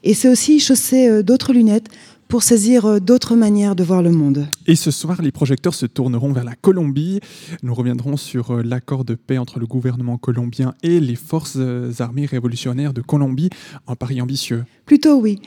[0.04, 1.90] Et c'est aussi chausser d'autres lunettes
[2.28, 4.46] pour saisir d'autres manières de voir le monde.
[4.68, 7.20] Et ce soir, les projecteurs se tourneront vers la Colombie.
[7.64, 11.58] Nous reviendrons sur l'accord de paix entre le gouvernement colombien et les forces
[11.98, 13.50] armées révolutionnaires de Colombie,
[13.88, 14.64] un pari ambitieux.
[14.86, 15.40] Plutôt oui.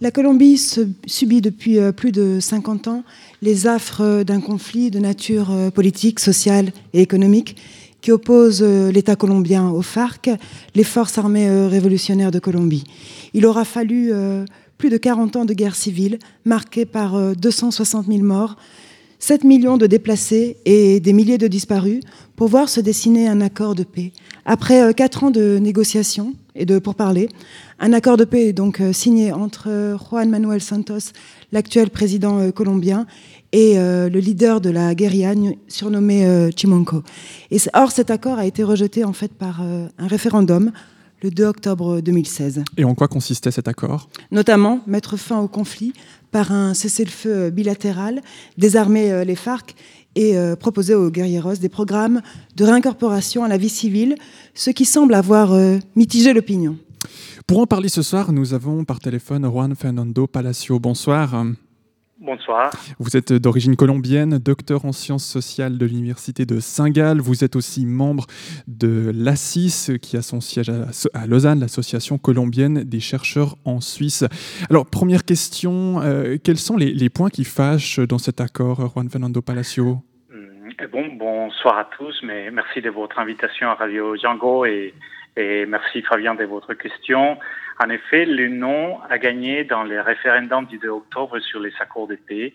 [0.00, 0.58] La Colombie
[1.06, 3.04] subit depuis euh, plus de 50 ans
[3.42, 7.56] les affres d'un conflit de nature euh, politique, sociale et économique
[8.00, 10.30] qui oppose euh, l'État colombien aux FARC,
[10.74, 12.82] les forces armées révolutionnaires de Colombie.
[13.34, 14.12] Il aura fallu
[14.78, 18.56] plus de 40 ans de guerre civile, marquée par 260 000 morts,
[19.18, 22.00] 7 millions de déplacés et des milliers de disparus,
[22.36, 24.12] pour voir se dessiner un accord de paix.
[24.46, 27.28] Après 4 ans de négociations et de pourparlers,
[27.78, 31.12] un accord de paix est donc euh, signé entre euh, Juan Manuel Santos,
[31.50, 33.06] l'actuel président euh, colombien,
[33.52, 35.32] et le leader de la guérilla
[35.68, 37.04] surnommé Chimonco.
[37.52, 40.72] Et, or, cet accord a été rejeté en fait par un référendum
[41.22, 42.64] le 2 octobre 2016.
[42.76, 44.08] Et en quoi consistait cet accord?
[44.32, 45.92] Notamment mettre fin au conflit
[46.32, 48.22] par un cessez-le-feu bilatéral,
[48.58, 49.76] désarmer les FARC
[50.16, 52.22] et proposer aux guerrieros des programmes
[52.56, 54.16] de réincorporation à la vie civile,
[54.54, 55.52] ce qui semble avoir
[55.96, 56.76] mitigé l'opinion.
[57.46, 60.78] Pour en parler ce soir, nous avons par téléphone Juan Fernando Palacio.
[60.78, 61.44] Bonsoir.
[62.24, 62.70] Bonsoir.
[62.98, 67.20] Vous êtes d'origine colombienne, docteur en sciences sociales de l'Université de Saint-Gall.
[67.20, 68.24] Vous êtes aussi membre
[68.66, 74.24] de l'ASSIS, qui a son siège à, Lausanne, l'association colombienne des chercheurs en Suisse.
[74.70, 79.42] Alors, première question, euh, quels sont les, points qui fâchent dans cet accord, Juan Fernando
[79.42, 79.98] Palacio?
[80.30, 84.94] Mm, Bon, bonsoir à tous, mais merci de votre invitation à Radio Django et
[85.36, 87.38] et merci Fabien de votre question.
[87.80, 92.06] En effet, le non a gagné dans les référendums du 2 octobre sur les accords
[92.06, 92.52] de paix.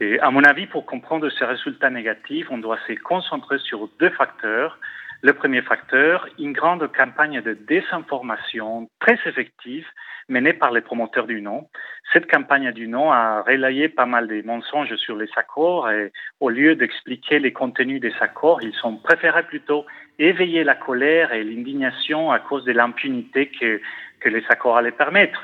[0.00, 4.10] Et à mon avis, pour comprendre ces résultats négatifs, on doit se concentrer sur deux
[4.10, 4.78] facteurs.
[5.22, 9.86] Le premier facteur, une grande campagne de désinformation très effective
[10.28, 11.68] menée par les promoteurs du non.
[12.12, 16.50] Cette campagne du non a relayé pas mal de mensonges sur les accords et au
[16.50, 19.86] lieu d'expliquer les contenus des accords, ils ont préféré plutôt
[20.18, 23.80] éveiller la colère et l'indignation à cause de l'impunité que,
[24.20, 25.40] que les accords allaient permettre.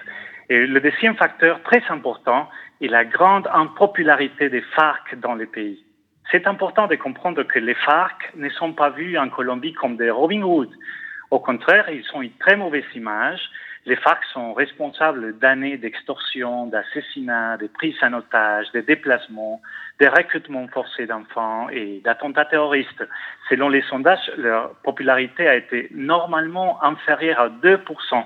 [0.48, 2.48] Et le deuxième facteur très important
[2.80, 5.84] est la grande impopularité des FARC dans le pays.
[6.30, 10.10] C'est important de comprendre que les FARC ne sont pas vus en Colombie comme des
[10.10, 10.70] Robin Hood.
[11.30, 13.40] Au contraire, ils ont une très mauvaise image.
[13.86, 19.60] Les FARC sont responsables d'années d'extorsion, d'assassinats, de prises en otage, de déplacements,
[20.00, 23.04] des recrutements forcés d'enfants et d'attentats terroristes.
[23.50, 28.24] Selon les sondages, leur popularité a été normalement inférieure à 2%.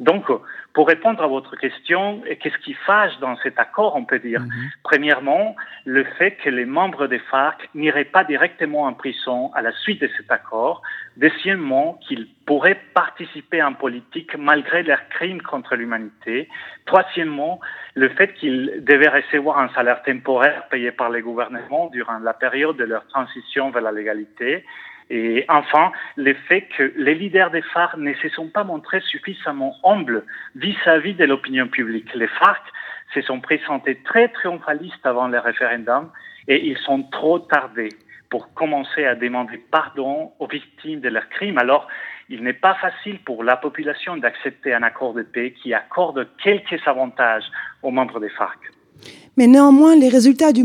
[0.00, 0.24] Donc,
[0.72, 4.40] pour répondre à votre question, qu'est-ce qui fâche dans cet accord, on peut dire?
[4.40, 4.70] Mhm.
[4.82, 5.54] Premièrement,
[5.84, 10.00] le fait que les membres des FARC n'iraient pas directement en prison à la suite
[10.00, 10.82] de cet accord.
[11.16, 16.48] Deuxièmement, qu'ils pourraient participer en politique malgré leurs crimes contre l'humanité.
[16.86, 17.60] Troisièmement,
[17.94, 22.76] le fait qu'ils devaient recevoir un salaire temporaire payé par les gouvernements durant la période
[22.76, 24.64] de leur transition vers la légalité.
[25.10, 29.76] Et enfin, le fait que les leaders des FARC ne se sont pas montrés suffisamment
[29.84, 32.12] humbles vis-à-vis de l'opinion publique.
[32.14, 32.62] Les FARC
[33.12, 36.10] se sont présentés très triomphalistes avant le référendum
[36.48, 37.90] et ils sont trop tardés
[38.30, 41.58] pour commencer à demander pardon aux victimes de leurs crimes.
[41.58, 41.86] Alors,
[42.28, 46.80] il n'est pas facile pour la population d'accepter un accord de paix qui accorde quelques
[46.86, 47.44] avantages
[47.82, 48.58] aux membres des FARC.
[49.36, 50.62] Mais néanmoins, les résultats du,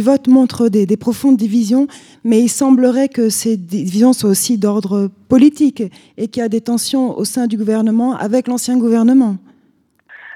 [0.00, 1.86] vote montrent des, profondes divisions,
[2.24, 5.82] mais il semblerait que ces divisions soient aussi d'ordre politique
[6.18, 9.38] et qu'il y a des tensions au sein du gouvernement avec l'ancien gouvernement.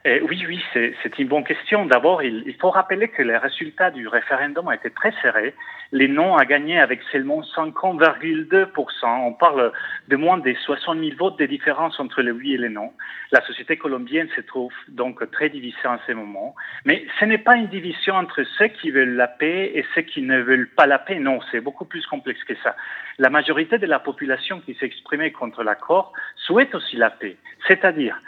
[0.09, 1.85] Eh oui, oui, c'est une bonne question.
[1.85, 5.53] D'abord, il, faut rappeler que les résultats du référendum ont été très serrés.
[5.91, 9.27] Les non a gagné avec seulement 50,2%.
[9.27, 9.73] On parle
[10.07, 12.93] de moins de 60 000 votes de différence entre le oui et le non.
[13.33, 16.55] La société colombienne se trouve donc très divisée en ce moment.
[16.85, 20.23] Mais ce n'est pas une division entre ceux qui veulent la paix et ceux qui
[20.23, 21.19] ne veulent pas la paix.
[21.19, 22.77] Non, c'est beaucoup plus complexe que ça.
[23.19, 27.37] La majorité de la population qui s'est exprimée contre l'accord souhaite aussi la paix.
[27.67, 28.21] C'est-à-dire,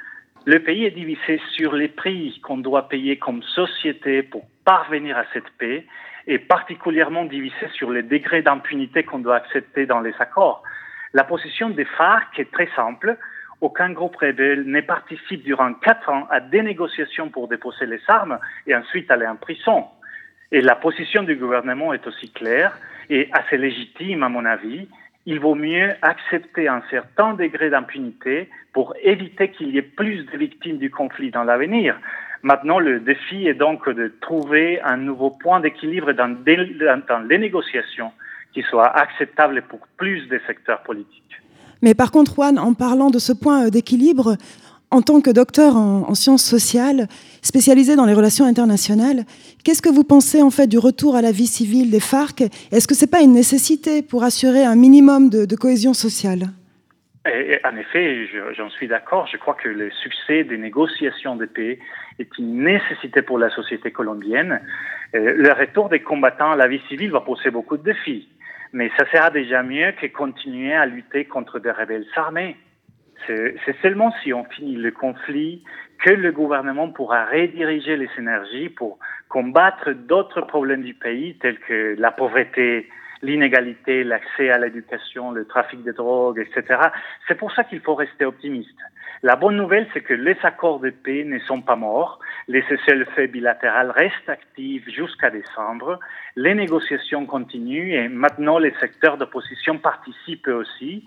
[0.48, 5.24] le pays est divisé sur les prix qu'on doit payer comme société pour parvenir à
[5.34, 5.84] cette paix
[6.26, 10.62] et particulièrement divisé sur les degrés d'impunité qu'on doit accepter dans les accords.
[11.12, 13.18] La position des FARC est très simple.
[13.60, 18.38] Aucun groupe rebelle ne participe durant quatre ans à des négociations pour déposer les armes
[18.66, 19.84] et ensuite aller en prison.
[20.50, 22.74] Et la position du gouvernement est aussi claire
[23.10, 24.88] et assez légitime, à mon avis
[25.28, 30.38] il vaut mieux accepter un certain degré d'impunité pour éviter qu'il y ait plus de
[30.38, 32.00] victimes du conflit dans l'avenir.
[32.42, 36.34] Maintenant, le défi est donc de trouver un nouveau point d'équilibre dans,
[37.28, 38.10] les négociations
[38.54, 41.42] qui soit acceptable pour plus de secteurs politiques.
[41.82, 44.36] Mais par contre, Juan, en parlant de ce point d'équilibre,
[44.90, 47.08] en tant que docteur en, sciences sociales,
[47.42, 49.24] spécialisé dans les relations internationales,
[49.64, 52.42] qu'est-ce que vous pensez en fait du retour à la vie civile des FARC?
[52.72, 56.44] Est-ce que ce n'est pas une nécessité pour assurer un minimum de, cohésion sociale?
[57.26, 59.28] En effet, j'en suis d'accord.
[59.30, 61.78] Je crois que le succès des négociations de paix
[62.18, 64.60] est une nécessité pour la société colombienne.
[65.14, 68.28] Euh, le retour des combattants à la vie civile va poser beaucoup de défis,
[68.72, 72.56] mais ça sera déjà mieux que continuer à lutter contre des rebelles armés.
[73.26, 75.62] C'est seulement si on finit le conflit
[76.04, 81.96] que le gouvernement pourra rediriger les énergies pour combattre d'autres problèmes du pays tels que
[81.98, 82.88] la pauvreté,
[83.22, 86.80] l'inégalité, l'accès à l'éducation, le trafic de drogue, etc.
[87.26, 88.78] C'est pour ça qu'il faut rester optimiste.
[89.22, 92.20] La bonne nouvelle, c'est que les accords de paix ne sont pas morts.
[92.46, 95.98] Les cessez-le-feu bilatérales restent actifs jusqu'à décembre.
[96.36, 101.04] Les négociations continuent et maintenant les secteurs d'opposition participent aussi.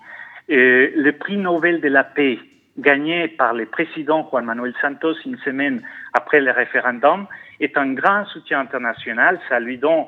[0.48, 2.38] Le prix Nobel de la paix
[2.78, 5.82] gagné par le président Juan Manuel Santos une semaine
[6.14, 7.26] après le référendum
[7.60, 9.38] est un grand soutien international.
[9.48, 10.04] Ça lui donne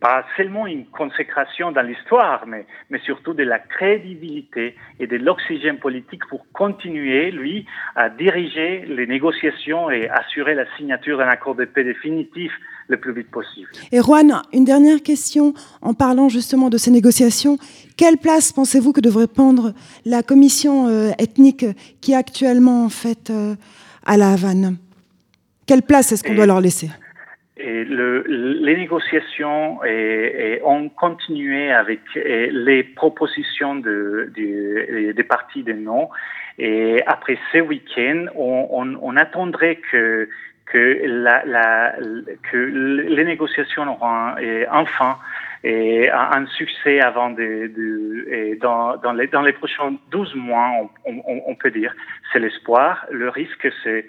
[0.00, 5.78] pas seulement une consécration dans l'histoire, mais, mais surtout de la crédibilité et de l'oxygène
[5.78, 11.64] politique pour continuer, lui, à diriger les négociations et assurer la signature d'un accord de
[11.64, 12.52] paix définitif
[12.88, 13.68] le plus vite possible.
[13.90, 17.58] Et Juan, une dernière question en parlant justement de ces négociations.
[17.96, 19.72] Quelle place pensez-vous que devrait prendre
[20.04, 21.64] la commission euh, ethnique
[22.00, 23.56] qui est actuellement en fait euh,
[24.04, 24.76] à La Havane?
[25.66, 26.90] Quelle place est-ce qu'on doit leur laisser?
[27.56, 35.62] Et le, les négociations et, et ont continué avec les propositions de, de, des partis
[35.62, 36.10] de non.
[36.58, 40.28] Et après ce week-end, on, on, on, attendrait que
[40.66, 41.94] que, la, la,
[42.50, 44.34] que les négociations auront
[44.70, 45.18] enfin
[45.64, 50.70] un succès avant de, de et dans, dans, les, dans les prochains 12 mois,
[51.04, 51.94] on, on peut dire.
[52.32, 53.06] C'est l'espoir.
[53.10, 54.06] Le risque, c'est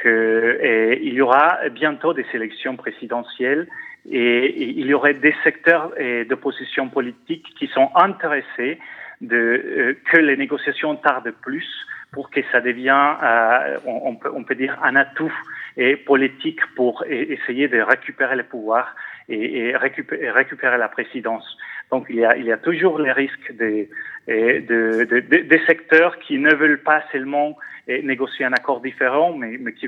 [0.00, 3.66] qu'il y aura bientôt des élections présidentielles
[4.10, 5.92] et, il y aurait des secteurs
[6.28, 8.78] d'opposition politique qui sont intéressés
[9.22, 11.68] euh, que les négociations tardent plus
[12.10, 15.32] pour que ça devienne, euh, on, peut, on peut dire, un atout
[15.76, 18.96] et politique pour essayer de récupérer le pouvoir
[19.28, 21.56] et, récupérer, la présidence.
[21.90, 23.88] Donc il y a, toujours les risques des,
[24.28, 27.56] de, de, de, des secteurs qui ne veulent pas seulement
[27.88, 29.86] négocier un accord différent, mais, qui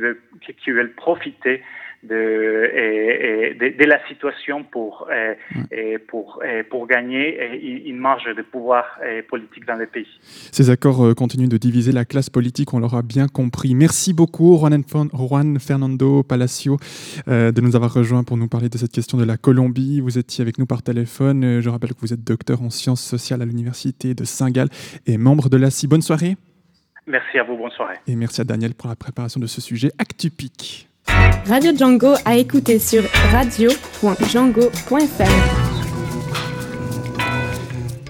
[0.70, 1.62] veulent profiter
[2.02, 5.08] de, et, et, de, la situation pour,
[5.70, 10.08] et, pour, pour gagner une marge de pouvoir politique dans le pays.
[10.50, 13.74] Ces accords euh, continuent de diviser la classe politique, on l'aura bien compris.
[13.74, 16.76] Merci beaucoup, Juan, Fernando Palacio,
[17.28, 20.00] euh, de nous avoir rejoints pour nous parler de cette question de la Colombie.
[20.00, 21.60] Vous étiez avec nous par téléphone.
[21.60, 24.68] Je rappelle que vous êtes docteur en sciences sociales à l'Université de Saint-Gall
[25.06, 25.86] et membre de l'ACI.
[25.86, 26.36] Bonne soirée.
[27.06, 27.96] Merci à vous, bonne soirée.
[28.06, 30.88] Et merci à Daniel pour la préparation de ce sujet actupique.
[31.46, 35.72] Radio Django à écouter sur radio.django.fr.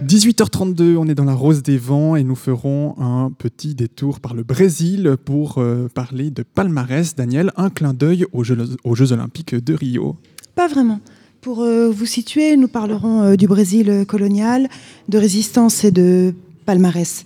[0.07, 4.35] 18h32, on est dans la Rose des Vents et nous ferons un petit détour par
[4.35, 7.15] le Brésil pour euh, parler de palmarès.
[7.15, 10.17] Daniel, un clin d'œil aux Jeux, aux Jeux Olympiques de Rio.
[10.55, 11.01] Pas vraiment.
[11.41, 14.69] Pour euh, vous situer, nous parlerons euh, du Brésil colonial,
[15.09, 16.35] de résistance et de
[16.67, 17.25] palmarès.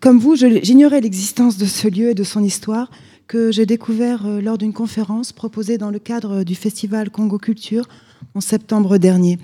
[0.00, 2.90] Comme vous, j'ignorais l'existence de ce lieu et de son histoire
[3.26, 7.88] que j'ai découvert euh, lors d'une conférence proposée dans le cadre du festival Congo Culture
[8.34, 9.38] en septembre dernier.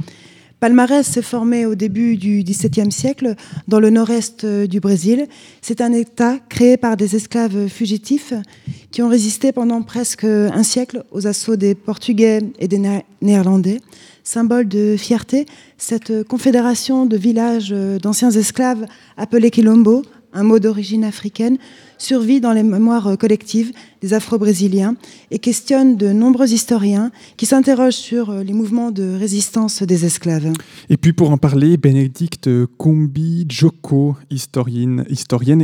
[0.61, 3.35] Palmarès s'est formé au début du XVIIe siècle
[3.67, 5.27] dans le nord-est euh, du Brésil.
[5.61, 8.33] C'est un État créé par des esclaves fugitifs
[8.93, 12.81] qui ont résisté pendant presque un siècle aux assauts des Portugais et des
[13.21, 13.81] Néerlandais.
[14.23, 15.47] Symbole de fierté,
[15.79, 21.59] cette confédération de villages euh, d'anciens esclaves appelés Quilombo un mot d'origine africaine,
[22.03, 24.97] survit dans les mémoires collectives des Afro-Brésiliens
[25.31, 30.53] et questionne de nombreux historiens qui s'interrogent sur euh, les mouvements de résistance des esclaves.
[30.91, 35.05] Et puis pour en parler, Bénédicte Kumbi Joko, historienne,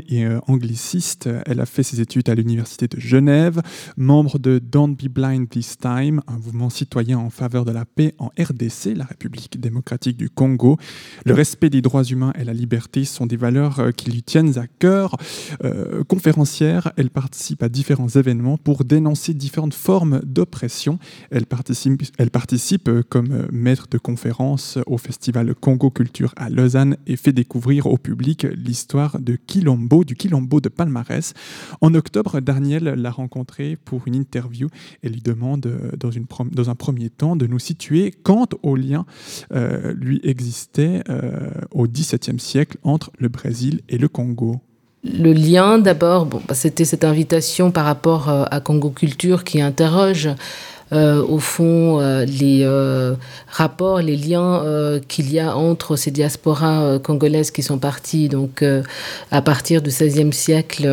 [0.09, 3.61] et euh, angliciste, elle a fait ses études à l'Université de Genève,
[3.97, 8.15] membre de Don't Be Blind This Time, un mouvement citoyen en faveur de la paix
[8.19, 10.79] en RDC, la République démocratique du Congo.
[11.25, 14.59] Le respect des droits humains et la liberté sont des valeurs euh, qui lui tiennent
[14.59, 15.17] à cœur.
[15.65, 16.05] Euh,
[16.97, 20.99] elle participe à différents événements pour dénoncer différentes formes d'oppression.
[21.31, 27.17] Elle participe, euh, comme euh, maître de conférence au festival Congo Culture à Lausanne et
[27.17, 31.35] fait découvrir au public l'histoire de Quilombo, du Quilombo de Palmarès.
[31.81, 34.69] En octobre, Daniel l'a rencontré pour une interview
[35.03, 39.07] et lui demande dans, une, dans un premier temps de nous situer quand au lien
[39.53, 44.61] euh, lui existait euh, au XVIIe siècle entre le Brésil et le Congo
[45.13, 50.29] le lien, d'abord, bah, c'était cette invitation par rapport euh, à Congo Culture qui interroge
[50.93, 52.67] au fond les
[53.49, 54.63] rapports, les liens
[55.09, 58.65] qu'il y a entre ces diasporas congolaises qui sont parties donc
[59.31, 60.89] à partir du XVIe siècle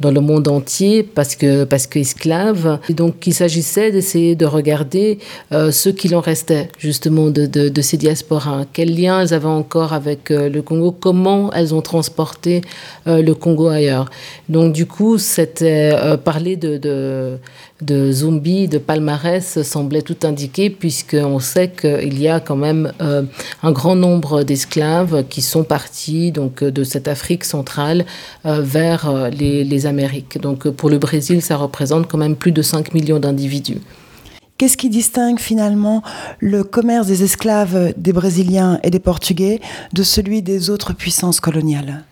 [0.00, 2.78] dans le monde entier parce que parce qu'esclaves.
[2.90, 5.18] Donc il s'agissait d'essayer de regarder
[5.52, 10.30] ce qu'il en restait justement de, de, ces diasporas, quels liens elles avaient encore avec
[10.30, 12.62] le Congo, comment elles ont transporté
[13.06, 14.10] le Congo ailleurs?
[14.48, 15.92] Donc du coup, c'était
[16.24, 17.38] parler de,
[17.80, 23.22] de, zombies, de palmarès semblait tout indiquer, puisqu'on sait qu'il y a quand même euh,
[23.62, 28.04] un grand nombre d'esclaves qui sont partis donc, de cette Afrique centrale
[28.46, 30.40] euh, vers euh, les, les Amériques.
[30.40, 33.78] Donc pour le Brésil, ça représente quand même plus de 5 millions d'individus.
[34.56, 36.02] Qu'est-ce qui distingue finalement
[36.40, 39.60] le commerce des esclaves des Brésiliens et des Portugais
[39.92, 42.02] de celui des autres puissances coloniales?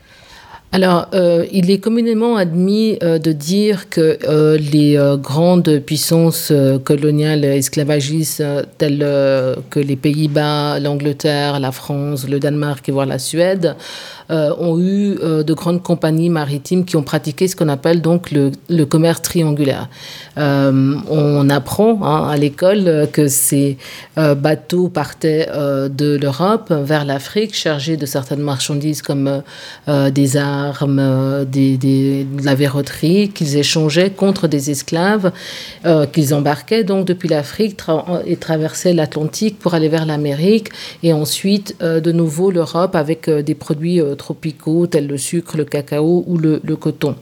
[0.73, 6.53] Alors, euh, il est communément admis euh, de dire que euh, les grandes puissances
[6.85, 8.43] coloniales esclavagistes
[8.79, 9.07] telles
[9.71, 13.77] que les Pays-Bas, l'Angleterre, la France, le Danemark et voire la Suède
[14.29, 19.23] ont eu de grandes compagnies maritimes qui ont pratiqué ce qu'on appelle donc le, commerce
[19.23, 19.89] triangulaire.
[20.37, 23.79] on apprend hein, à l'école que ces
[24.17, 29.43] bateaux partaient de l'Europe vers l'Afrique chargés de certaines marchandises comme
[29.87, 35.33] des arts armes, des, des, de la verroterie qu'ils échangeaient contre des esclaves
[35.85, 40.69] euh, qu'ils embarquaient donc depuis l'Afrique tra et traversaient l'Atlantique pour aller vers l'Amérique
[41.03, 45.57] et ensuite euh, de nouveau l'Europe avec euh, des produits euh, tropicaux tels le sucre,
[45.57, 47.15] le cacao ou le, le coton.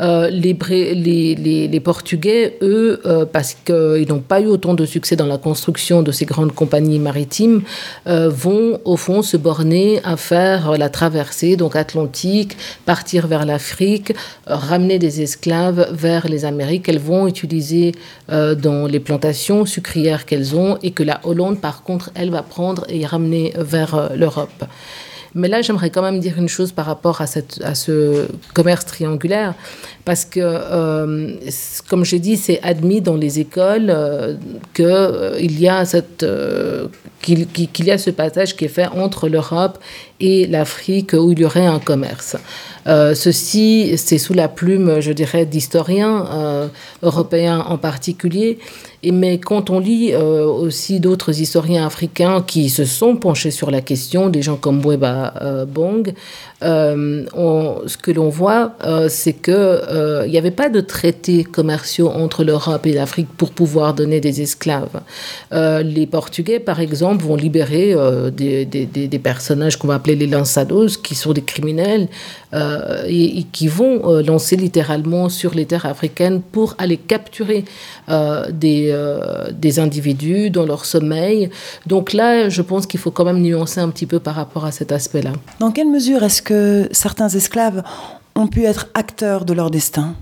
[0.00, 0.56] Euh, les,
[0.94, 5.26] les, les, les Portugais, eux, euh, parce qu'ils n'ont pas eu autant de succès dans
[5.26, 7.62] la construction de ces grandes compagnies maritimes,
[8.06, 14.12] euh, vont au fond se borner à faire la traversée donc atlantique partir vers l'Afrique,
[14.46, 16.88] ramener des esclaves vers les Amériques.
[16.88, 17.92] Elles vont utiliser
[18.30, 22.42] euh, dans les plantations sucrières qu'elles ont et que la Hollande, par contre, elle va
[22.42, 24.64] prendre et ramener vers euh, l'Europe.
[25.36, 28.86] Mais là, j'aimerais quand même dire une chose par rapport à, cette, à ce commerce
[28.86, 29.52] triangulaire,
[30.06, 31.32] parce que, euh,
[31.88, 34.36] comme j'ai dit, c'est admis dans les écoles euh,
[34.72, 36.86] qu'il euh, y a cette euh,
[37.20, 39.78] qu'il qu y a ce passage qui est fait entre l'Europe
[40.20, 42.36] et l'Afrique où il y aurait un commerce.
[42.86, 46.70] Ceci, c'est sous la plume, je dirais, d'historiens
[47.02, 48.58] européens en particulier.
[49.02, 53.80] Et mais quand on lit aussi d'autres historiens africains qui se sont penchés sur la
[53.80, 56.14] question, des gens comme euh, Bong,
[56.62, 58.76] on, ce que l'on voit,
[59.08, 63.50] c'est que euh, il n'y avait pas de traités commerciaux entre l'Europe et l'Afrique pour
[63.50, 65.00] pouvoir donner des esclaves.
[65.52, 70.98] Euh, les Portugais, par exemple, vont libérer euh, des, personnages qu'on va appeler les lançados,
[71.02, 72.08] qui sont des criminels
[72.54, 77.64] euh, et, qui vont euh, lancer littéralement sur les terres africaines pour aller capturer
[78.08, 81.50] euh, euh, des individus dans leur sommeil.
[81.86, 84.72] Donc là, je pense qu'il faut quand même nuancer un petit peu par rapport à
[84.72, 85.32] cet aspect-là.
[85.60, 87.82] Dans quelle mesure est-ce que certains esclaves
[88.36, 90.14] ont pu être acteurs de leur destin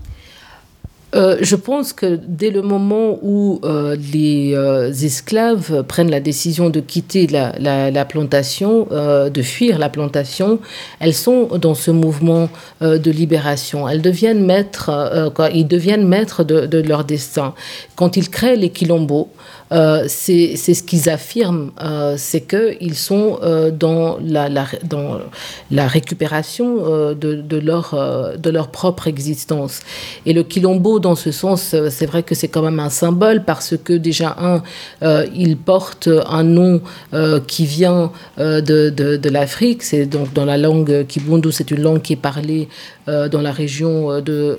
[1.15, 6.69] Euh, je pense que dès le moment où euh, les euh, esclaves prennent la décision
[6.69, 10.59] de quitter la, la, la plantation, de fuir la plantation,
[10.99, 12.49] elles sont dans ce mouvement
[12.81, 13.87] de libération.
[13.87, 14.91] Elles deviennent maîtres,
[15.53, 17.53] ils deviennent maîtres de, de leur destin.
[17.95, 19.29] Quand ils créent les quilombos,
[19.71, 27.57] euh, c'est ce qu'ils affirment, euh, c'est qu'ils sont euh, dans, la, récupération euh, de,
[27.57, 29.79] leur, propre existence.
[30.25, 33.75] Et le quilombo, dans ce sens, c'est vrai que c'est quand même un symbole parce
[33.83, 34.61] que déjà, un,
[35.33, 36.81] il porte un nom
[37.47, 42.13] qui vient de, de, l'Afrique, c'est donc dans la langue Kibundu, c'est une langue qui
[42.13, 42.67] est parlée
[43.07, 44.57] dans la région de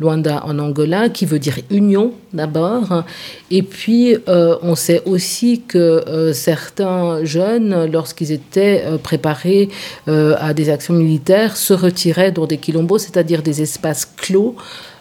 [0.00, 3.04] Luanda en Angola, qui veut dire union d'abord.
[3.50, 9.68] Et puis, euh, on sait aussi que euh, certains jeunes, lorsqu'ils étaient euh, préparés
[10.06, 14.56] à des actions militaires, se retiraient dans des quilombos, c'est-à-dire des espaces clos.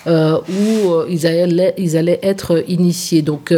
[0.08, 3.22] Où ils, allaient, être initiés.
[3.22, 3.54] Donc,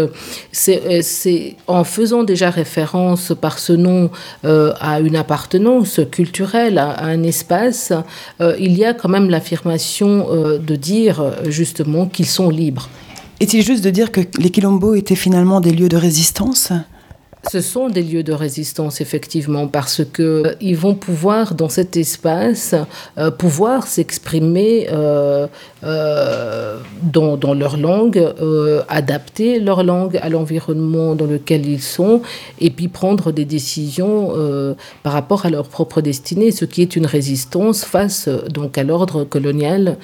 [0.52, 4.12] c'est en faisant déjà référence par ce nom
[4.44, 7.94] à une appartenance culturelle, à, un espace,
[8.42, 10.28] il y a quand même l'affirmation
[10.60, 12.90] de dire justement qu'ils sont libres.
[13.40, 16.72] Est-il juste de dire que les quilombos étaient finalement des lieux de résistance?
[17.52, 21.98] Ce sont des lieux de résistance, effectivement, parce que euh, ils vont pouvoir, dans cet
[21.98, 22.74] espace,
[23.18, 25.48] euh, pouvoir s'exprimer euh,
[27.04, 28.34] dans, dans leur langue,
[28.88, 32.22] adapter leur langue à l'environnement dans lequel ils sont,
[32.62, 34.32] et puis prendre des décisions
[35.04, 39.26] par rapport à leur propre destinée, ce qui est une résistance face donc à l'ordre
[39.26, 39.98] colonial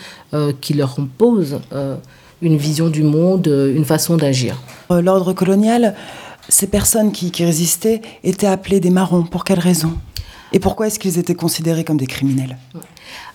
[0.60, 1.60] qui leur impose
[2.42, 4.62] une vision du monde, une façon d'agir.
[4.90, 5.96] L'ordre colonial,
[6.48, 9.24] ces personnes qui, qui résistaient étaient appelées des marrons.
[9.24, 9.94] Pour quelle raison?
[10.52, 12.58] Et pourquoi est-ce qu'ils étaient considérés comme des criminels?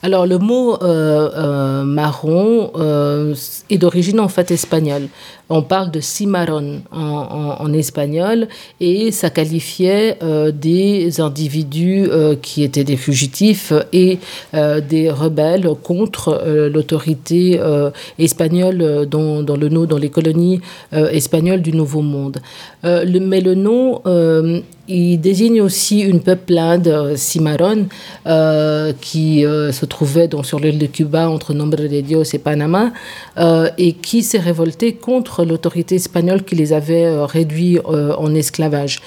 [0.04, 3.34] Alors le mot euh, euh, marron euh,
[3.70, 5.08] est d'origine en fait espagnole.
[5.48, 8.48] On parle de cimarron en, espagnol
[8.80, 10.18] et ça qualifiait
[10.54, 12.08] des individus
[12.40, 14.18] qui étaient des fugitifs et
[14.54, 17.60] des rebelles contre l'autorité
[18.18, 20.62] espagnole dans, dans, le, dans les colonies
[20.92, 22.38] espagnoles du Nouveau Monde.
[22.82, 24.00] Mais le nom
[24.88, 27.86] il désigne aussi une peuplade cimarron
[29.02, 32.92] qui se trouvait donc sur l'île de Cuba entre Nombre de Dios et Panama
[33.38, 38.34] euh, et qui s'est révolté contre l'autorité espagnole qui les avait euh, réduits euh, en
[38.34, 39.00] esclavage.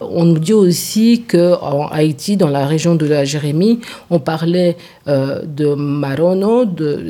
[0.00, 5.40] On nous dit aussi qu'en Haïti, dans la région de la Jérémie, on parlait euh,
[5.46, 6.66] de Marono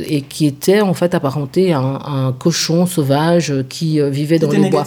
[0.07, 4.71] et qui était en fait apparenté à un, cochon sauvage qui euh, vivait dans les
[4.71, 4.87] bois.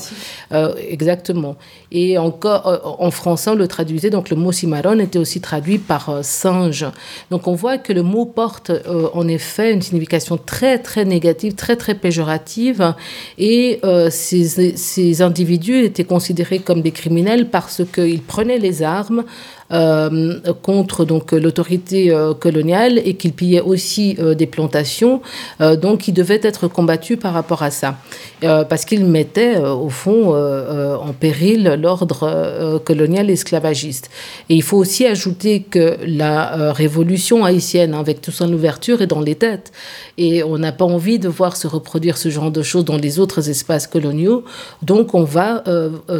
[0.53, 1.57] Euh, exactement.
[1.91, 6.23] Et encore, en français, on le traduisait, donc le mot cimarron était aussi traduit par
[6.23, 6.85] singe.
[7.29, 8.71] Donc on voit que le mot porte
[9.13, 12.95] en effet une signification très très négative, très très péjorative.
[13.37, 13.79] Et
[14.09, 19.23] ces, ces individus étaient considérés comme des criminels parce qu'ils prenaient les armes
[19.71, 25.21] euh, contre donc l'autorité euh, coloniale et qu'il pillait aussi euh, des plantations.
[25.59, 27.97] donc, il devait être combattu par rapport à ça,
[28.41, 34.09] parce qu'il mettait au fond en péril l'ordre colonial esclavagiste.
[34.49, 39.21] Et il faut aussi ajouter que la révolution haïtienne, avec tout son ouverture, est dans
[39.21, 39.71] les têtes.
[40.17, 43.19] Et on n'a pas envie de voir se reproduire ce genre de choses dans les
[43.19, 44.43] autres espaces coloniaux.
[44.81, 45.63] Donc, on va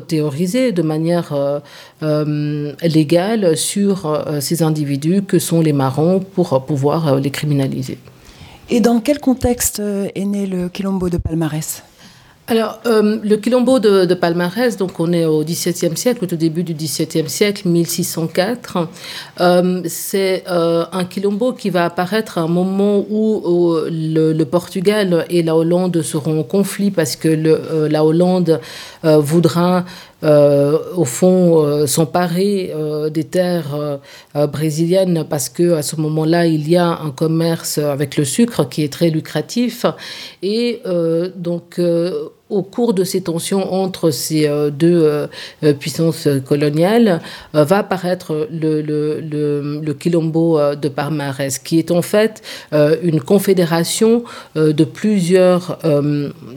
[0.08, 1.34] théoriser de manière
[2.84, 7.98] légale sur euh, ces individus que sont les marrons pour pouvoir euh, les criminaliser.
[8.70, 11.84] Et dans quel contexte euh, est né le Quilombo de Palmarès?
[12.48, 17.30] Alors, le quilombo de, Palmarès, donc on est au XVIIe siècle, au début du XVIIe
[17.30, 18.90] siècle, 1604.
[19.88, 26.02] c'est un quilombo qui va apparaître à un moment où, le, Portugal et la Hollande
[26.02, 28.60] seront en conflit parce que le, la Hollande
[29.04, 29.82] voudra euh,
[30.24, 34.00] au fond, euh, s'emparer euh, des terres
[34.34, 38.84] brésiliennes parce que à ce moment-là, il y a un commerce avec le sucre qui
[38.84, 39.86] est très lucratif.
[40.42, 40.82] Et
[41.36, 41.80] donc,
[42.50, 45.28] au cours de ces tensions entre ces deux
[45.80, 47.22] puissances coloniales,
[47.54, 54.24] va apparaître le, le, le, Quilombo de Palmarès, qui est en fait une confédération
[54.56, 55.80] de plusieurs,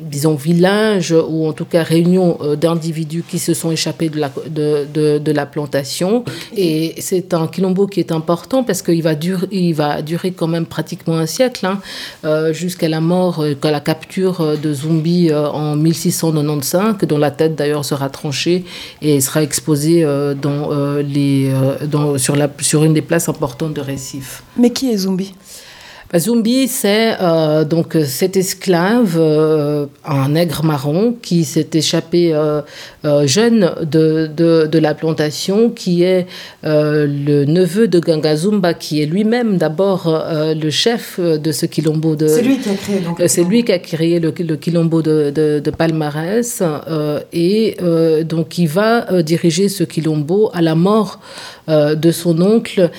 [0.07, 5.19] disons, villages ou en tout cas réunions d'individus qui se sont échappés de la, de,
[5.19, 6.25] de, la plantation.
[6.57, 10.67] Et c'est un quilombo qui est important parce qu'il va, durer, va durer quand même
[10.67, 11.81] pratiquement un siècle, hein,
[12.25, 17.31] euh, jusqu'à la mort, euh, qu'à la capture de Zumbi euh, en 1695, dont la
[17.31, 18.65] tête d'ailleurs sera tranchée
[19.03, 20.05] et sera exposée
[20.41, 21.53] dans, les,
[21.87, 24.43] dans, sur, la, sur une des places importantes de Récif.
[24.57, 25.35] Mais qui est Zumbi
[26.13, 32.63] bah, Zumbi, c'est euh, donc cet esclave, euh, un nègre marron, qui s'est échappé euh,
[33.27, 36.27] jeune de, de, la plantation, qui est
[36.63, 42.29] le neveu de Gangazumba, qui est lui-même d'abord le chef de ce quilombo de.
[42.29, 43.29] C'est lui qui a créé.
[43.29, 46.63] c'est lui qui a créé le, le quilombo de, de Palmarès,
[47.33, 47.77] et
[48.25, 51.21] donc il va diriger ce quilombo à la mort
[51.69, 52.91] de son oncle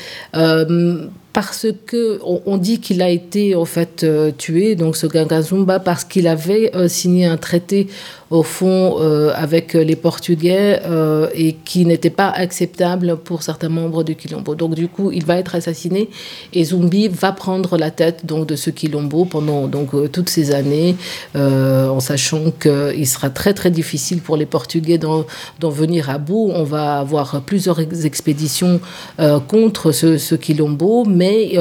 [1.38, 6.04] parce que on, dit qu'il a été en fait euh, tué, donc ce Gangazumba, parce
[6.04, 7.90] qu'il avait euh, signé un traité
[8.30, 14.04] au fond euh, avec les Portugais euh, et qui n'était pas acceptable pour certains membres
[14.04, 14.56] du Quilombo.
[14.56, 16.10] Donc du coup, il va être assassiné
[16.54, 20.54] et Zumbi va prendre la tête donc de ce Quilombo pendant donc euh, toutes ces
[20.54, 20.96] années,
[21.36, 25.26] en sachant qu'il sera très très difficile pour les Portugais d'en
[25.70, 26.52] venir à bout.
[26.54, 28.80] On va avoir plusieurs expéditions
[29.48, 31.58] contre ce, ce, Quilombo, mais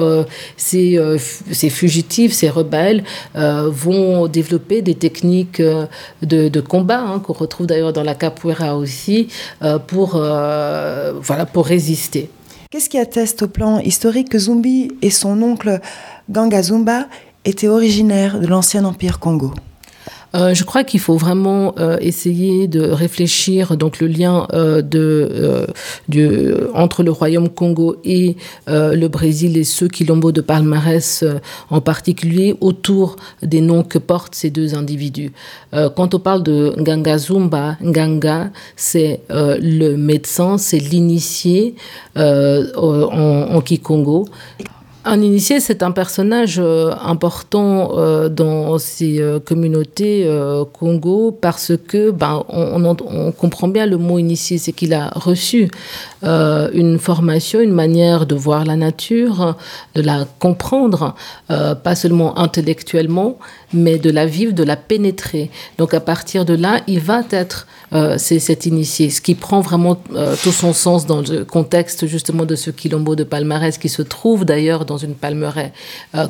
[0.56, 3.04] ces, ces, fugitifs, ces rebelles
[3.34, 9.28] vont développer des techniques de de combat, hein, qu'on retrouve d'ailleurs dans la capoeira aussi,
[9.62, 12.30] euh, pour, euh, voilà, pour résister.
[12.70, 15.80] Qu'est-ce qui atteste au plan historique que Zumbi et son oncle
[16.28, 17.06] Ganga Zumba
[17.44, 19.52] étaient originaires de l'ancien empire Congo?
[20.34, 25.66] Euh, je crois qu'il faut vraiment euh, essayer de réfléchir donc le lien euh,
[26.74, 31.24] entre le royaume Congo et le Brésil et ceux qui l'ont de palmarès
[31.70, 35.32] en particulier autour des noms que portent ces deux individus.
[35.72, 41.74] quand on parle de Nganga Zumba, Nganga, c'est le médecin, c'est l'initié
[42.16, 44.26] en Kikongo.
[45.08, 51.74] Un initié, c'est un personnage euh, important euh, dans ces euh, communautés euh, Congo parce
[51.86, 55.70] que ben, on, comprend bien le mot initié, c'est qu'il a reçu
[56.24, 59.54] euh, une formation, une manière de voir la nature,
[59.94, 61.14] de la comprendre,
[61.50, 63.36] euh, pas seulement intellectuellement,
[63.74, 65.50] mais de la vivre, de la pénétrer.
[65.76, 69.96] Donc à partir de là, il va être euh, cet initié, ce qui prend vraiment
[70.42, 74.44] tout son sens dans le contexte justement de ce quilombo de palmarès qui se trouve
[74.44, 75.72] d'ailleurs dans une palmeraie.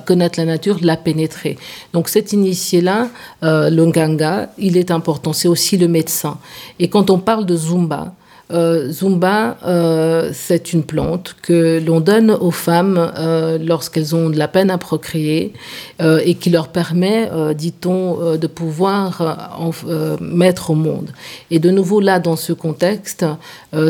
[0.04, 1.56] Connaître la nature, la pénétrer.
[1.92, 3.08] Donc cet initié-là,
[3.42, 6.38] le Nganga, il est important, c'est aussi le médecin.
[6.78, 8.12] Et quand on parle de Zumba,
[8.52, 14.38] euh, Zumba, euh, c'est une plante que l'on donne aux femmes euh, lorsqu'elles ont de
[14.38, 15.52] la peine à procréer
[16.00, 19.72] et qui leur permet, dit-on, de pouvoir
[20.20, 21.10] mettre au monde.
[21.50, 23.24] Et de nouveau, là, dans ce contexte,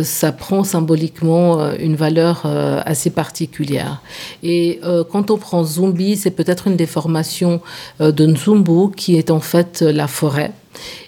[0.03, 2.47] ça prend symboliquement une valeur
[2.87, 4.03] assez particulière.
[4.43, 4.81] Et
[5.11, 7.61] quand on prend Zumbi, c'est peut-être une déformation
[7.99, 10.53] de Nzumbu, qui est en fait la forêt.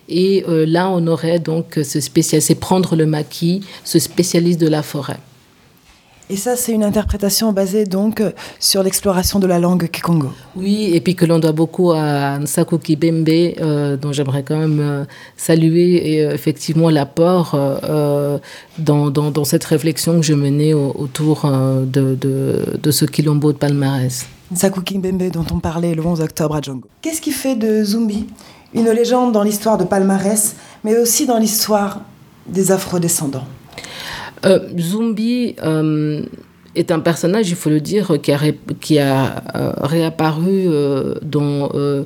[0.09, 4.69] Et euh, là, on aurait donc ce spécial, c'est prendre le maquis, ce spécialiste de
[4.69, 5.19] la forêt.
[6.31, 10.29] Et ça, c'est une interprétation basée donc euh, sur l'exploration de la langue Kikongo.
[10.57, 14.79] Oui, et puis que l'on doit beaucoup à Nsaku Kibembe, euh, dont j'aimerais quand même
[14.79, 15.05] euh,
[15.39, 18.39] saluer et, euh, effectivement l'apport euh,
[18.79, 23.07] dans, dans, dans, cette réflexion que je menais au, autour euh, de, de, de, ce
[23.07, 24.27] quilombo de palmarès.
[24.53, 26.89] Nsaku Kibembe dont on parlait le 11 octobre à Django.
[27.01, 28.27] Qu'est-ce qui fait de Zumbi
[28.75, 32.01] une légende dans l'histoire de palmarès, mais aussi dans l'histoire
[32.47, 33.47] des afrodescendants.
[34.45, 36.23] Euh, Zumbi euh,
[36.79, 41.14] est un personnage, il faut le dire, qui a, ré, qui a euh, réapparu euh,
[41.22, 42.05] dans euh,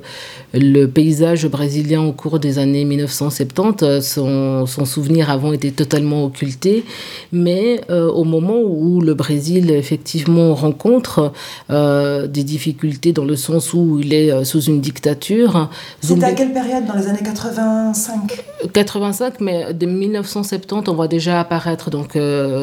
[0.53, 3.99] le paysage brésilien au cours des années 1970.
[4.01, 6.83] Son, son souvenir avant était totalement occulté,
[7.31, 11.31] mais au moment où le Brésil effectivement rencontre
[11.69, 15.69] des difficultés dans le sens où il est sous une dictature.
[16.01, 18.43] C'était à quelle période Dans les années 85
[18.73, 22.17] 85, mais de 1970, on voit déjà apparaître donc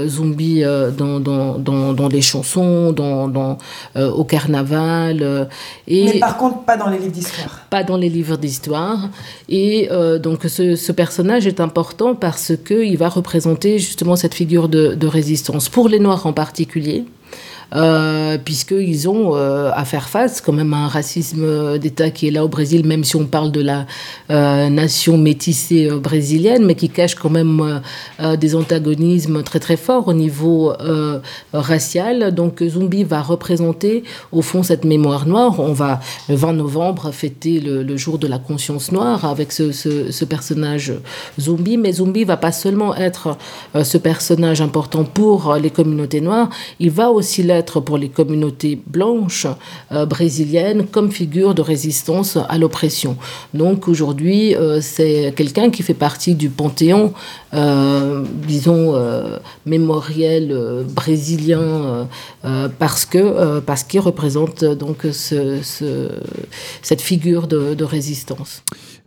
[0.07, 0.63] Zumbi
[0.97, 3.59] dans, dans, dans, dans, les chansons, dans, dans
[3.97, 5.23] euh, au carnaval.
[5.23, 5.45] euh,
[5.87, 7.61] et Mais par contre, pas dans les livres d'histoire.
[7.71, 9.09] pas dans les livres d'histoire.
[9.49, 14.69] Et euh, donc ce, ce personnage est important parce qu'il va représenter justement cette figure
[14.69, 17.05] de, de résistance pour les Noirs en particulier.
[17.75, 22.31] Euh, puisqu'ils ont euh, à faire face quand même à un racisme d'État qui est
[22.31, 23.87] là au Brésil, même si on parle de la
[24.31, 27.79] euh, nation métissée euh, brésilienne, mais qui cache quand même euh,
[28.21, 31.21] euh, des antagonismes très très forts au niveau euh,
[31.53, 32.35] racial.
[32.35, 35.61] Donc Zumbi va représenter au fond cette mémoire noire.
[35.61, 40.93] On va le 20 novembre fêter le, jour de la conscience noire avec ce, personnage
[41.39, 43.37] Zumbi, mais Zumbi va pas seulement être
[43.75, 46.49] euh, ce personnage important pour les communautés noires,
[46.79, 49.47] il va aussi l'être pour les communautés blanches
[49.93, 53.17] euh, brésiliennes comme figure de résistance à l'oppression.
[53.55, 57.13] Donc aujourd'hui, euh, c'est quelqu'un qui fait partie du panthéon,
[57.55, 58.95] euh, disons,
[59.67, 62.09] mémoriel brésilien
[62.79, 66.09] parce que parce qu'il représente donc ce, ce,
[66.83, 68.63] cette figure de résistance.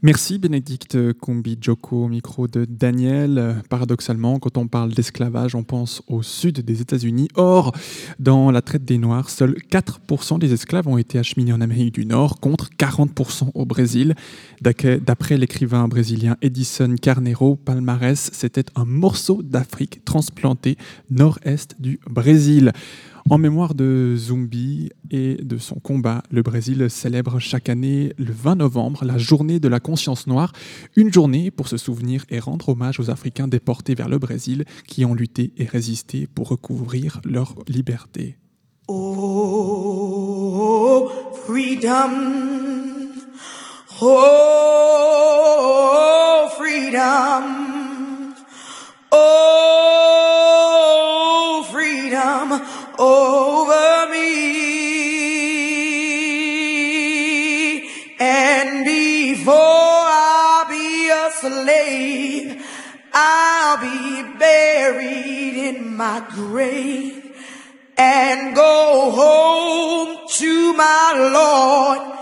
[0.06, 3.62] Merci Bénédicte Combi Joko micro de Daniel.
[3.70, 7.30] Paradoxalement, quand on parle d'esclavage, on pense au sud des États-Unis.
[7.36, 7.72] Or,
[8.20, 12.06] dans la traite des Noirs, seuls 4% des esclaves ont été acheminés en Amérique du
[12.06, 14.14] Nord, contre 40% au Brésil.
[14.60, 20.78] D'après l'écrivain brésilien Edison Carneiro, Palmarès, c'était un morceau d'Afrique transplanté
[21.12, 22.74] nord-est du Brésil.
[23.30, 28.56] En mémoire de Zumbi et de son combat, le Brésil célèbre chaque année le 20
[28.56, 30.52] novembre la journée de la conscience noire,
[30.96, 35.06] une journée pour se souvenir et rendre hommage aux Africains déportés vers le Brésil qui
[35.06, 38.38] ont lutté et résisté pour recouvrir leur liberté.
[38.88, 39.50] Oh.
[44.02, 44.34] Oh.
[65.98, 67.36] My grave
[67.98, 72.14] and go home to my Lord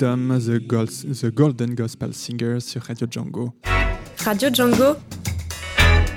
[0.00, 0.16] The,
[1.20, 3.52] the Golden Gospel Singer sur Radio Django.
[4.24, 4.96] Radio Django.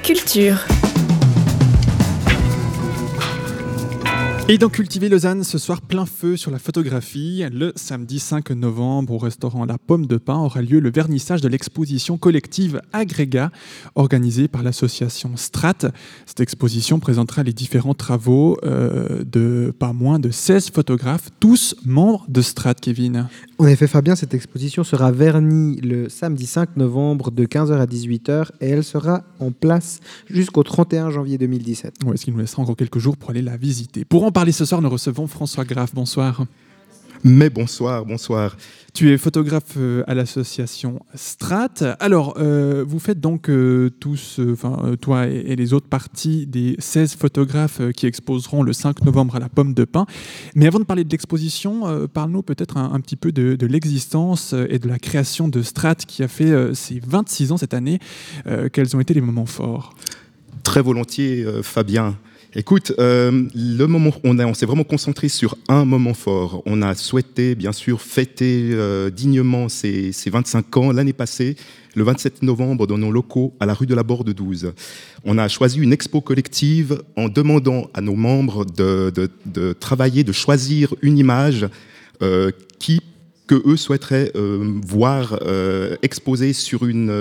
[0.02, 0.93] Culture.
[4.50, 7.46] Et dans Cultiver Lausanne, ce soir, plein feu sur la photographie.
[7.54, 11.48] Le samedi 5 novembre, au restaurant La Pomme de Pain, aura lieu le vernissage de
[11.48, 13.52] l'exposition collective Agrégat,
[13.96, 15.94] organisée par l'association Strat.
[16.26, 22.26] Cette exposition présentera les différents travaux euh, de pas moins de 16 photographes, tous membres
[22.28, 23.30] de Strat, Kevin.
[23.60, 28.50] En effet, Fabien, cette exposition sera vernie le samedi 5 novembre de 15h à 18h
[28.60, 32.04] et elle sera en place jusqu'au 31 janvier 2017.
[32.06, 34.04] Ouais, ce qui nous laissera encore quelques jours pour aller la visiter.
[34.04, 35.94] Pour en parler ce soir, nous recevons François Graff.
[35.94, 36.46] Bonsoir.
[37.24, 38.58] Mais bonsoir, bonsoir.
[38.94, 41.96] Tu es photographe euh, à l'association Strat.
[42.02, 46.46] Alors, euh, vous faites donc euh, tous, enfin euh, toi et, et les autres parties
[46.48, 50.06] des 16 photographes qui exposeront le 5 novembre à la Pomme de Pin.
[50.54, 54.54] Mais avant de parler de l'exposition, parle-nous peut-être un, un petit peu de, de l'existence
[54.70, 58.00] et de la création de Strat qui a fait ses 26 ans cette année.
[58.74, 59.96] Quels ont été les moments forts?
[60.64, 62.18] Très volontiers, Fabien.
[62.56, 66.62] Écoute, euh, le moment, on, a- on s'est vraiment concentré sur un moment fort.
[66.68, 71.56] On a souhaité, bien sûr, fêter euh, dignement ces, ces 25 ans l'année passée,
[71.96, 74.74] le 27 novembre, dans nos locaux à la rue de la Borde 12.
[75.26, 80.24] On a choisi une expo collective en demandant à nos membres de, de- de travailler,
[80.24, 81.68] de choisir une image
[82.22, 83.02] euh, qui
[83.46, 85.38] que eux souhaiteraient euh, voir
[86.02, 87.12] exposée sur une,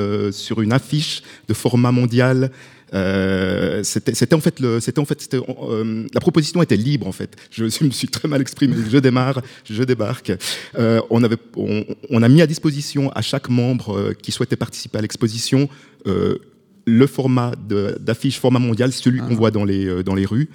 [0.70, 2.52] affiche de format mondial
[3.82, 7.12] c'était c'était en fait le, c'était en fait, c'était, euh, la proposition était libre en
[7.12, 7.36] fait.
[7.50, 8.76] Je me suis très mal exprimé.
[8.90, 10.32] Je démarre, je débarque.
[10.78, 14.56] Euh, on avait, on, on a mis à disposition à chaque membre euh, qui souhaitait
[14.56, 15.68] participer à l'exposition
[16.06, 16.38] euh,
[16.84, 17.52] le format
[18.00, 20.50] d'affiche format mondial, celui qu'on voit dans les euh, dans les rues.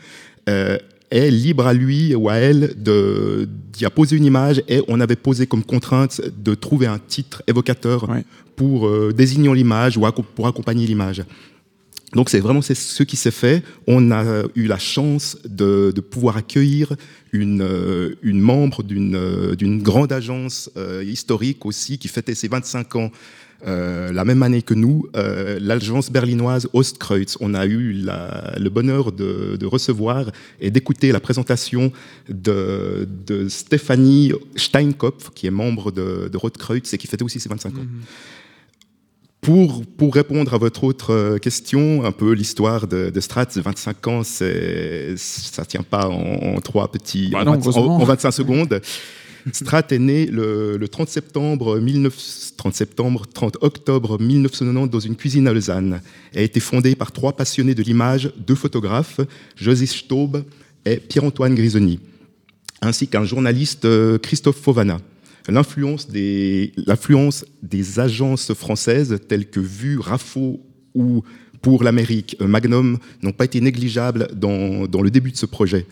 [0.50, 0.78] Euh,
[1.10, 5.48] est libre à lui ou à elle d'y poser une image et on avait posé
[5.48, 8.08] comme contrainte de trouver un titre évocateur
[8.56, 10.02] pour euh, désigner l'image ou
[10.36, 11.24] pour accompagner l'image.
[12.14, 13.64] Donc c'est vraiment ce qui s'est fait.
[13.86, 16.93] On a eu la chance de, de pouvoir accueillir
[17.34, 22.47] une, euh, une membre d'une euh, d'une grande agence euh, historique aussi qui fêtait ses
[22.47, 23.12] 25 ans
[23.68, 27.38] euh, la même année que nous, euh, l'agence berlinoise Ostkreuz.
[27.41, 30.32] On a eu la- le bonheur de, de recevoir
[30.62, 31.91] et d'écouter la présentation
[32.30, 37.49] de, de Stéphanie Steinkopf, qui est membre de, de Rotkreuz et qui fêtait aussi ses
[37.49, 37.86] 25 ans.
[39.48, 44.08] Pour, pour répondre à votre autre euh, question, un peu l'histoire de, de Strat, 25
[44.08, 47.95] ans, ça tient pas en, en trois petits, Bah en, non, 20 heureusement.
[47.95, 48.82] en 25 secondes.
[49.54, 52.14] Strat est né le, le 30 septembre 19,
[52.58, 56.02] 30 septembre 30 octobre 1990 dans une cuisine à Lausanne.
[56.34, 59.22] Elle a été fondée par trois passionnés de l'image, deux photographes,
[59.56, 60.43] José Staub
[60.84, 62.02] et Pierre-Antoine Grisoni,
[62.82, 65.00] ainsi qu'un journaliste euh, Christophe Fovana.
[65.48, 66.74] L'influence des,
[67.98, 70.60] agences françaises telles que Vue, Rafo
[70.93, 71.24] ou
[71.62, 75.86] pour l'Amérique, euh, Magnum, n'ont pas été négligeables dans, dans le début de ce projet.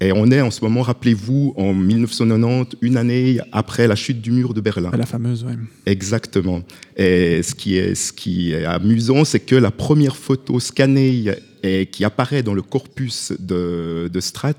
[0.00, 4.32] Et on est en ce moment, rappelez-vous, en 1990, une année après la chute du
[4.32, 4.90] mur de Berlin.
[4.96, 5.54] La fameuse, ouais.
[5.86, 6.62] Exactement.
[6.96, 11.26] Et ce qui est, ce qui est amusant, c'est que la première photo scannée
[11.62, 14.54] et qui apparaît dans le corpus de, de Strat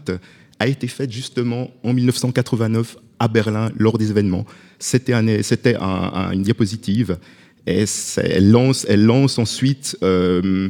[0.59, 4.45] a été faite justement en 1989 à Berlin lors des événements.
[4.79, 7.17] C'était un, c'était un- un- une diapositive
[7.65, 7.85] et
[8.17, 8.85] elle lance,
[9.39, 10.69] ensuite euh,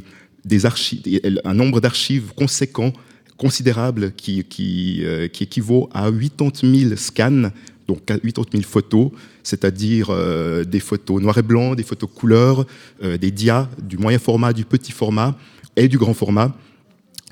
[0.66, 1.02] archives,
[1.44, 2.92] un nombre d'archives conséquent,
[3.38, 6.52] considérable, qui, euh, qui équivaut à 80
[6.90, 7.50] 000 scans,
[7.88, 9.10] donc à 80 000 photos,
[9.42, 12.66] c'est-à-dire euh, des photos noir et blanc, des photos couleur,
[13.04, 15.36] euh, des dias, du moyen format, du petit format
[15.76, 16.56] et du grand format,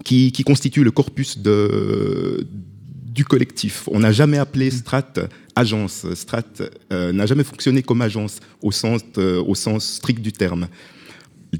[0.04, 2.48] qui, qui constituent le corpus de,
[3.14, 3.90] du collectif.
[3.92, 5.14] On n'a jamais appelé Strat
[5.56, 6.06] agence.
[6.14, 6.44] Strat
[6.94, 10.68] euh, n'a jamais fonctionné comme agence au sens, euh, au sens strict du terme.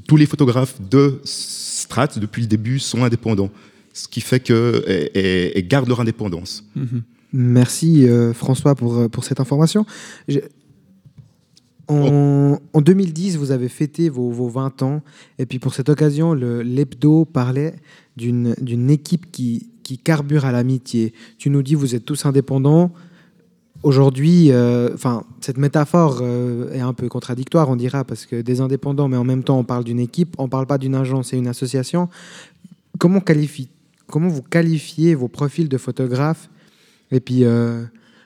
[0.08, 3.50] Tous les photographes de Strat, depuis le début, sont indépendants,
[3.92, 4.82] ce qui fait que
[5.14, 6.64] et, gardent leur indépendance.
[7.34, 9.84] Merci euh, François pour, pour cette information.
[11.88, 15.02] En, en 2010, vous avez fêté vos, vos 20 ans.
[15.38, 17.74] Et puis pour cette occasion, le- l'hebdo parlait
[18.16, 21.12] d'une équipe qui, qui carbure à l'amitié.
[21.36, 22.92] Tu nous dis, vous êtes tous indépendants.
[23.82, 28.62] Aujourd'hui, euh, enfin, cette métaphore euh, est un peu contradictoire, on dira, parce que des
[28.62, 31.36] indépendants, mais en même temps, on parle d'une équipe, on parle pas d'une agence et
[31.36, 32.08] une association.
[32.98, 33.68] Comment, qualifie,
[34.06, 36.48] comment vous qualifiez vos profils de photographes?
[37.10, 37.84] Et puis, euh,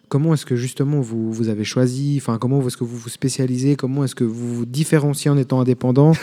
[0.09, 3.77] comment est-ce que justement vous, vous avez choisi, enfin comment est-ce que vous vous spécialisez,
[3.77, 6.13] comment est-ce que vous vous différenciez en étant indépendant?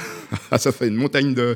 [0.52, 1.56] Ah, ça fait une montagne de,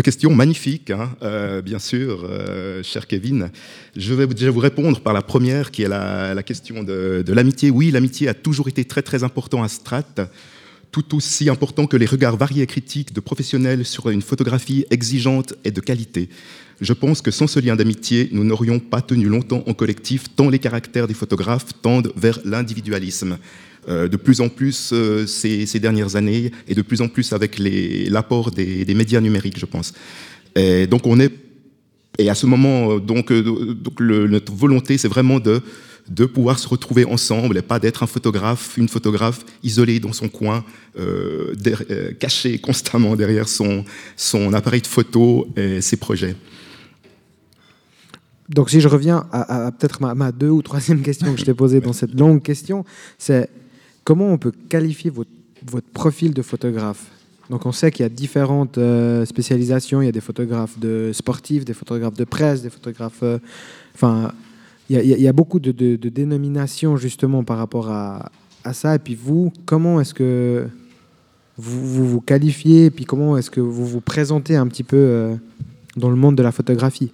[0.00, 3.50] questions magnifiques, hein, euh, bien sûr, euh, cher Kevin.
[3.96, 7.32] Je vais déjà vous répondre par la première, qui est la, la question de, de
[7.32, 7.70] l'amitié.
[7.70, 10.04] Oui, l'amitié a toujours été très très important à Strat,
[10.90, 15.54] tout aussi important que les regards variés et critiques de professionnels sur une photographie exigeante
[15.64, 16.28] et de qualité.
[16.80, 20.48] Je pense que sans ce lien d'amitié, nous n'aurions pas tenu longtemps en collectif, tant
[20.48, 23.38] les caractères des photographes tendent vers l'individualisme.
[23.88, 27.58] Euh, de plus en plus euh, ces, dernières années et de plus en plus avec
[27.58, 29.94] l'apport des, médias numériques, je pense.
[30.56, 31.32] Et donc on est
[32.18, 35.62] et à ce moment, euh, donc, notre volonté, c'est vraiment de
[36.08, 40.28] de pouvoir se retrouver ensemble et pas d'être un photographe, une photographe isolée dans son
[40.28, 40.64] coin,
[40.98, 41.54] euh,
[41.90, 43.84] euh, caché constamment derrière son,
[44.16, 46.34] son appareil de photo et ses projets.
[48.48, 51.52] Donc si je reviens à, peut-être ma, ma, deux ou troisième question que je t'ai
[51.52, 52.84] posée dans cette longue question,
[53.18, 53.50] c'est
[54.04, 55.30] comment on peut qualifier votre,
[55.92, 57.06] profil de photographe?
[57.50, 61.10] Donc on sait qu'il y a différentes euh, spécialisations, il y a des photographes de
[61.12, 63.22] sportifs, des photographes de presse, des photographes...
[63.94, 64.32] Enfin,
[64.90, 68.30] il y, a beaucoup de, dénominations justement par rapport à,
[68.72, 68.94] ça.
[68.94, 70.66] Et puis vous, comment est-ce que
[71.58, 75.34] vous, vous, qualifiez Et puis comment est-ce que vous vous présentez un petit peu euh,
[75.96, 77.12] dans le monde de la photographie?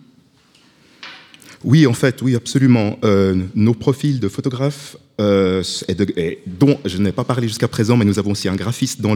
[1.64, 2.98] Oui, en fait, oui, absolument.
[3.04, 5.62] Euh, nos profils de photographes, euh,
[6.46, 9.14] dont je n'ai pas parlé jusqu'à présent, mais nous avons aussi un graphiste dans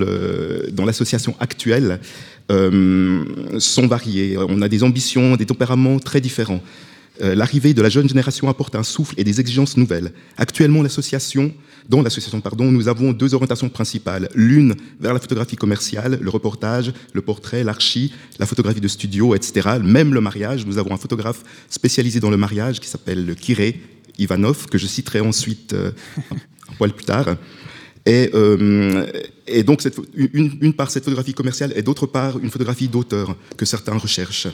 [0.84, 2.00] l'association actuelle,
[2.48, 4.36] sont variés.
[4.36, 6.62] On a des ambitions, des tempéraments très différents.
[7.20, 10.12] Euh, L'arrivée de la jeune génération apporte un souffle et des exigences nouvelles.
[10.36, 11.52] Actuellement, l'association,
[11.88, 14.28] dans l'association, pardon, nous avons deux orientations principales.
[14.34, 19.78] L'une vers la photographie commerciale, le reportage, le portrait, l'archi, la photographie de studio, etc.
[19.82, 20.66] Même le mariage.
[20.66, 23.80] Nous avons un photographe spécialisé dans le mariage qui s'appelle Kiré
[24.18, 25.90] Ivanov, que je citerai ensuite euh,
[26.70, 27.36] un poil plus tard.
[28.06, 29.06] Et, euh,
[29.64, 29.82] donc,
[30.14, 34.48] une, une, part, cette photographie commerciale, et d'autre part, une photographie d'auteur que certains recherchent.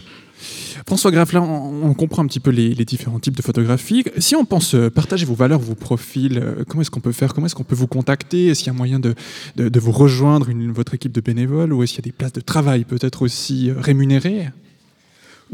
[0.87, 4.05] François Graff, là, on, on, comprend un petit peu les, différents types de photographies.
[4.19, 7.35] Si on pense euh, partager vos valeurs, vos profils, euh, comment est-ce qu'on peut faire?
[7.35, 8.49] Comment est-ce qu'on peut vous contacter?
[8.49, 9.15] Est-ce qu'il y a moyen de,
[9.57, 11.73] de, vous rejoindre votre équipe de bénévoles?
[11.73, 14.49] Ou est-ce qu'il y a des places de travail peut-être aussi euh, rémunérées?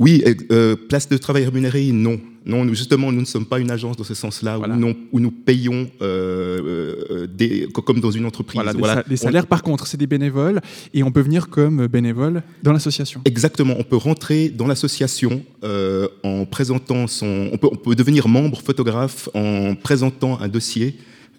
[0.01, 2.19] Oui, euh, place de travail rémunérée, non.
[2.47, 4.75] Non, nous, justement, nous ne sommes pas une agence dans ce sens-là, voilà.
[4.75, 8.63] où, où, nous payons euh, euh, des, comme dans une entreprise.
[8.63, 9.05] Voilà, voilà.
[9.07, 9.49] Les salaires, on...
[9.49, 10.63] par contre, c'est des bénévoles,
[10.95, 13.21] et on peut venir comme bénévole dans l'association.
[13.27, 17.51] Exactement, on peut rentrer dans l'association euh, en présentant son...
[17.53, 20.97] On peut, on peut, devenir membre photographe en présentant un dossier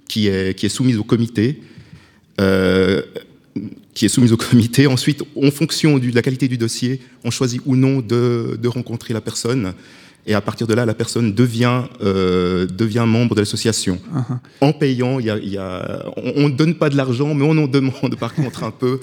[0.07, 1.61] qui est, qui est soumis au comité.
[3.93, 4.87] Qui est soumise au comité.
[4.87, 9.13] Ensuite, en fonction de la qualité du dossier, on choisit ou non de, de, rencontrer
[9.13, 9.73] la personne.
[10.25, 13.99] Et à partir de là, la personne devient, euh, devient membre de l'association.
[14.13, 14.37] Uh -huh.
[14.61, 17.67] En payant, y a, y a, on ne donne pas de l'argent, mais on en
[17.67, 18.99] demande par contre un peu.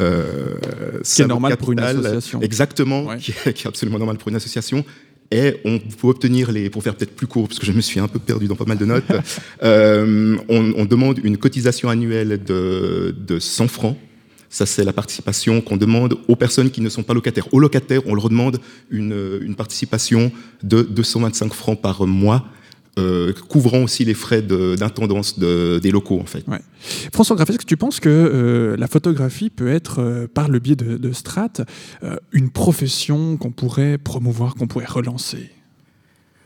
[0.00, 0.54] Euh,
[1.02, 2.40] c'est normal capital, pour une association.
[2.40, 3.18] Exactement, ouais.
[3.18, 4.84] qui, est, qui, est, absolument normal pour une association.
[5.30, 8.00] Et on peut obtenir les, pour faire peut-être plus court, parce que je me suis
[8.00, 9.04] un peu perdu dans pas mal de notes,
[9.62, 13.96] euh, on, on, demande une cotisation annuelle de, de 100 francs
[14.50, 17.52] ça, c'est la participation qu'on demande aux personnes qui ne sont pas locataires.
[17.52, 18.58] Aux locataires, on leur demande
[18.90, 22.46] une, une participation de 225 francs par mois.
[22.98, 26.44] Euh, couvrant aussi les frais d'intendance de, de, des locaux en fait.
[27.12, 30.58] François Graff, est-ce que tu penses que euh, la photographie peut être, euh, par le
[30.58, 31.52] biais de, de Strat,
[32.32, 35.50] une profession qu'on pourrait promouvoir, qu'on pourrait relancer?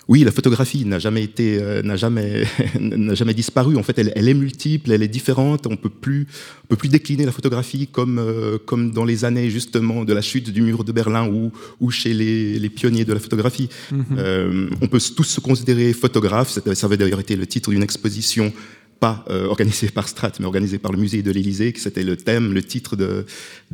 [0.09, 2.44] Oui, la photographie n'a jamais été, euh, n'a jamais,
[2.80, 3.76] n'a jamais disparu.
[3.76, 5.66] En fait, elle, elle, est multiple, elle est différente.
[5.66, 6.26] On peut plus,
[6.64, 10.20] on peut plus décliner la photographie comme, euh, comme dans les années justement de la
[10.20, 13.68] chute du mur de Berlin ou, ou chez les, les pionniers de la photographie.
[13.90, 14.05] Mm -hmm.
[14.18, 16.59] euh, on peut tous se considérer photographes.
[16.74, 18.53] Ça avait d'ailleurs été le titre d'une exposition
[18.98, 22.16] pas euh, organisée par Strat, mais organisée par le musée de l'Élysée, qui c'était le
[22.16, 23.11] thème, le titre de,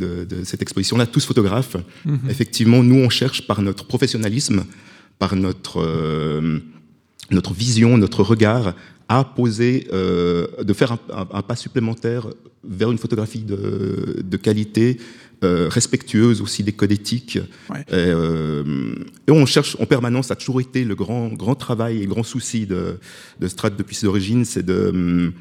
[0.02, 1.76] de, de cette exposition-là, tous photographes.
[1.76, 2.30] Mm -hmm.
[2.34, 4.60] Effectivement, nous, on cherche par notre professionnalisme
[5.18, 6.58] par notre, euh,
[7.30, 8.74] notre vision, notre regard,
[9.08, 12.28] à poser, euh, de faire un, un, un, pas supplémentaire
[12.62, 14.98] vers une photographie de, de qualité,
[15.44, 17.38] euh, respectueuse aussi des codes éthiques.
[17.70, 17.84] Ouais.
[17.92, 18.10] Et,
[19.28, 22.24] et, on cherche en permanence, ça a toujours été le grand, grand travail et grand
[22.24, 22.98] souci de,
[23.40, 25.32] de Strat depuis ses origines, c'est de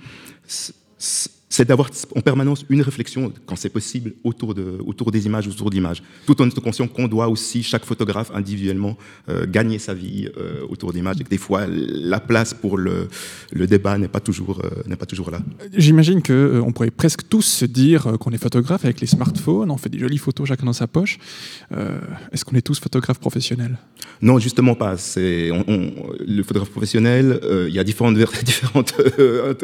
[1.50, 5.70] c'est d'avoir en permanence une réflexion, quand c'est possible, autour, de, autour des images, autour
[5.70, 8.98] d'images, tout en étant conscient qu'on doit aussi, chaque photographe individuellement,
[9.30, 13.08] euh, gagner sa vie euh, autour d'images, et que des fois, la place pour le,
[13.54, 15.40] le débat n'est pas, toujours, euh, n'est pas toujours là.
[15.74, 19.90] J'imagine qu'on pourrait presque tous se dire qu'on est photographe avec les smartphones, on fait
[19.90, 21.18] des jolies photos chacun dans sa poche.
[22.32, 23.78] Est-ce qu'on est tous photographes professionnels?
[24.22, 24.98] Non, justement pas.
[24.98, 28.94] C'est, le photographe professionnel, il y a différentes, différentes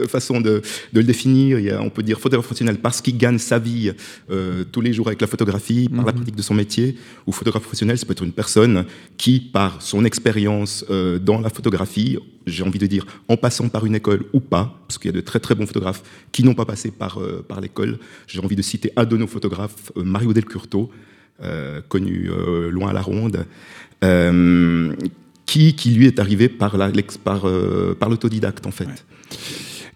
[0.07, 0.61] façons de,
[0.93, 1.59] de le définir.
[1.59, 3.91] Il y a on peut dire photographe professionnel parce qu'il gagne sa vie
[4.29, 6.17] euh, tous les jours avec la photographie, par la mhm.
[6.19, 6.97] pratique de son métier,
[7.27, 8.85] ou photographe professionnel, ça peut être une personne
[9.17, 13.85] qui, par son expérience euh, dans la photographie, j'ai envie de dire en passant par
[13.85, 16.55] une école ou pas, parce qu'il y a de très très bons photographes qui n'ont
[16.55, 17.99] pas passé par, euh, par l'école.
[18.27, 20.89] J'ai envie de citer un de nos photographes, Mario Del Curto,
[21.89, 22.29] connu
[22.69, 23.45] loin à la ronde.
[25.45, 29.05] Qui, qui, lui est arrivé par l'autodidacte par, en fait.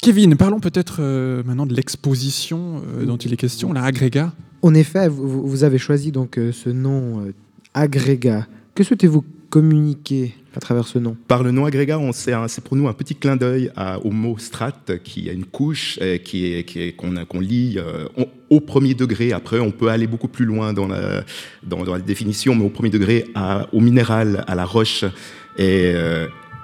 [0.02, 4.34] Kevin, parlons peut-être euh, maintenant de l'exposition euh, dont il est question, la Agrégat.
[4.62, 7.32] En effet, vous, avez choisi donc euh, ce nom
[7.74, 8.48] Agrégat.
[8.76, 11.16] Que souhaitez-vous communiquer à travers ce nom?
[11.28, 13.72] Par le nom agrégat, c'est pour nous un petit clin d'œil
[14.04, 14.74] au mot strat,
[15.04, 17.78] qui a une couche qui est, qu'on lit
[18.50, 19.32] au premier degré.
[19.32, 21.24] Après, on peut aller beaucoup plus loin dans la,
[21.64, 23.26] dans, la définition, mais au premier degré,
[23.72, 25.06] au minéral, à la roche.
[25.58, 25.94] Et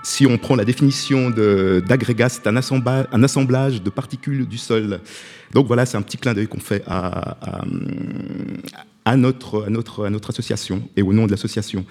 [0.03, 4.99] si on prend la définition d'agrégat, c'est un, assemblage de particules du sol.
[5.53, 7.37] Donc voilà, c'est un petit clin d'œil qu'on fait à,
[9.15, 11.85] notre, à notre association et au nom de l'association.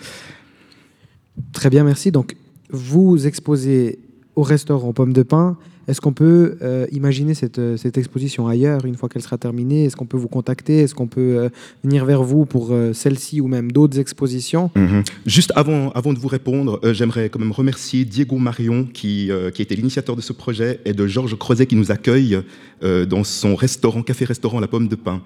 [1.52, 2.12] Très bien, merci.
[2.12, 2.36] Donc,
[2.70, 3.98] vous exposez
[4.36, 5.56] au restaurant Pomme de Pain
[5.88, 9.84] est-ce qu'on peut euh, imaginer cette, euh, cette, exposition ailleurs une fois qu'elle sera terminée?
[9.84, 10.80] Est-ce qu'on peut vous contacter?
[10.80, 11.48] Est-ce qu'on peut euh,
[11.82, 14.70] venir vers vous pour celle-ci ou même d'autres expositions?
[14.76, 15.02] Mhm.
[15.26, 19.74] Juste avant, avant de vous répondre, j'aimerais quand même remercier Diego Marion qui, qui était
[19.74, 22.38] l'initiateur de ce projet et de Georges Crozet qui nous accueille
[22.82, 25.22] dans son restaurant, café-restaurant La Pomme de Pain.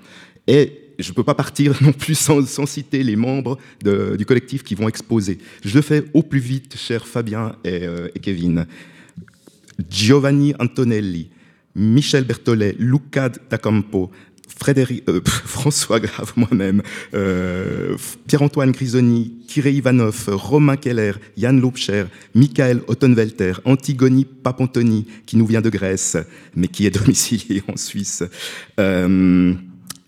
[0.47, 4.63] Et je ne peux pas partir non plus sans, sans citer les membres du collectif
[4.63, 5.39] qui vont exposer.
[5.65, 7.89] Je le fais au plus vite, cher Fabien et
[8.21, 8.67] Kevin.
[9.89, 11.31] Giovanni Antonelli,
[11.75, 14.11] Michel Berthollet, Luca D'Acampo,
[14.59, 16.83] Frédéric, euh, François Grave, moi-même,
[17.15, 17.97] euh,
[18.27, 22.05] Pierre-Antoine Grisoni, Kiré Ivanov, Romain Keller, Yann Lopcher,
[22.35, 26.17] Michael Ottenwelter, Antigoni Papantoni, qui nous vient de Grèce,
[26.55, 28.25] mais qui est domicilié en Suisse,
[28.81, 29.55] euh,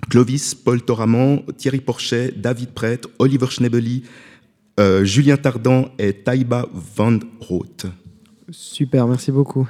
[0.09, 4.05] Clovis, Paul Toraman, Thierry Porchet, David Prêtre, Oliver Schnebeli,
[5.03, 7.87] Julien Tardan et Taïba Van Roth.
[8.51, 9.69] Super, merci beaucoup.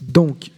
[0.00, 0.50] Donc,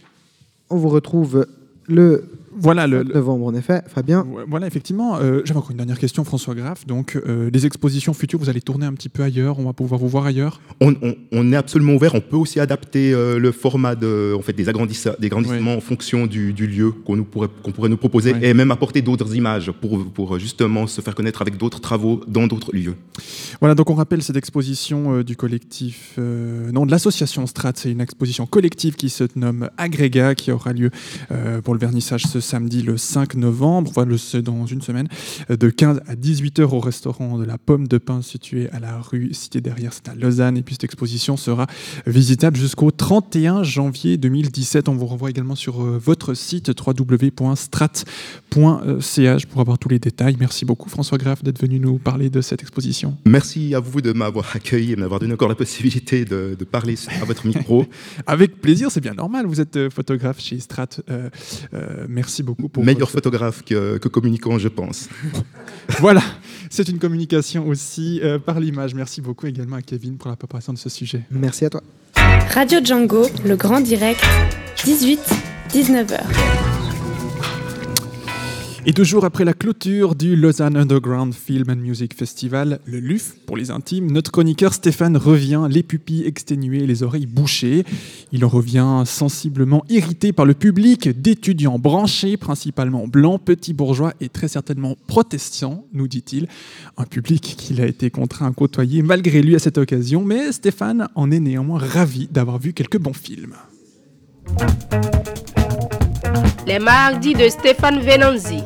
[0.69, 1.47] on vous retrouve
[1.87, 2.29] le
[2.59, 3.81] voilà le, novembre, en effet.
[3.87, 5.17] Fabien Voilà, effectivement.
[5.17, 6.85] Euh, j'avais encore une dernière question, François Graff.
[6.85, 9.99] Donc, euh, les expositions futures, vous allez tourner un petit peu ailleurs On va pouvoir
[9.99, 10.61] vous voir ailleurs?
[10.81, 12.15] On, est absolument ouvert.
[12.15, 16.53] On peut aussi adapter euh, le format de, en fait, des, agrandissements en fonction du,
[16.53, 20.87] lieu qu'on pourrait, qu'on pourrait nous proposer et même apporter d'autres images pour, pour justement
[20.87, 22.95] se faire connaître avec d'autres travaux dans d'autres lieux.
[23.59, 27.73] Voilà, donc on rappelle cette exposition du collectif, non, de l'association Strat.
[27.75, 30.91] C'est une exposition collective qui se nomme Agrégat, qui aura lieu
[31.63, 35.07] pour le vernissage ce samedi le 5 novembre, voilà, c'est dans une semaine,
[35.49, 38.79] euh, de 15 à 18 h au restaurant de la Pomme de Pain situé à
[38.79, 40.57] la rue Cité derrière, c'est à Lausanne.
[40.57, 41.67] Et puis cette exposition sera
[42.05, 44.89] visitable jusqu'au 31 janvier 2017.
[44.89, 48.05] On vous renvoie également sur euh, votre site www.strat.ch
[49.45, 50.35] pour avoir tous les détails.
[50.39, 53.17] Merci beaucoup François Graff d'être venu nous parler de cette exposition.
[53.25, 56.95] Merci à vous de m'avoir accueilli et de m'avoir donné encore la possibilité de, parler
[57.21, 57.85] à votre micro.
[58.25, 59.45] Avec plaisir, c'est bien normal.
[59.45, 60.87] Vous êtes euh, photographe chez Strat.
[62.07, 65.07] merci Merci beaucoup pour Meilleur photographe que, communicant, je pense.
[65.99, 66.23] voilà,
[66.71, 68.95] c'est une communication aussi euh, par l'image.
[68.95, 71.21] Merci beaucoup également à Kevin pour la préparation de ce sujet.
[71.29, 71.83] Merci à toi.
[72.15, 74.23] Radio Django, le grand direct,
[74.77, 76.82] 18-19h.
[78.85, 83.35] Et deux jours après la clôture du Lausanne Underground Film and Music Festival, le LUF
[83.45, 87.85] pour les intimes, notre chroniqueur Stéphane revient, les pupilles exténuées, les oreilles bouchées.
[88.33, 94.27] Il en revient sensiblement irrité par le public d'étudiants branchés, principalement blancs, petits bourgeois et
[94.27, 96.49] très certainement protestants, nous dit-il.
[96.97, 101.07] Un public qu'il a été contraint à côtoyer malgré lui à cette occasion, mais Stéphane
[101.15, 103.55] en est néanmoins ravi d'avoir vu quelques bons films.
[106.65, 108.63] Les mardis de Stéphane Venanzi.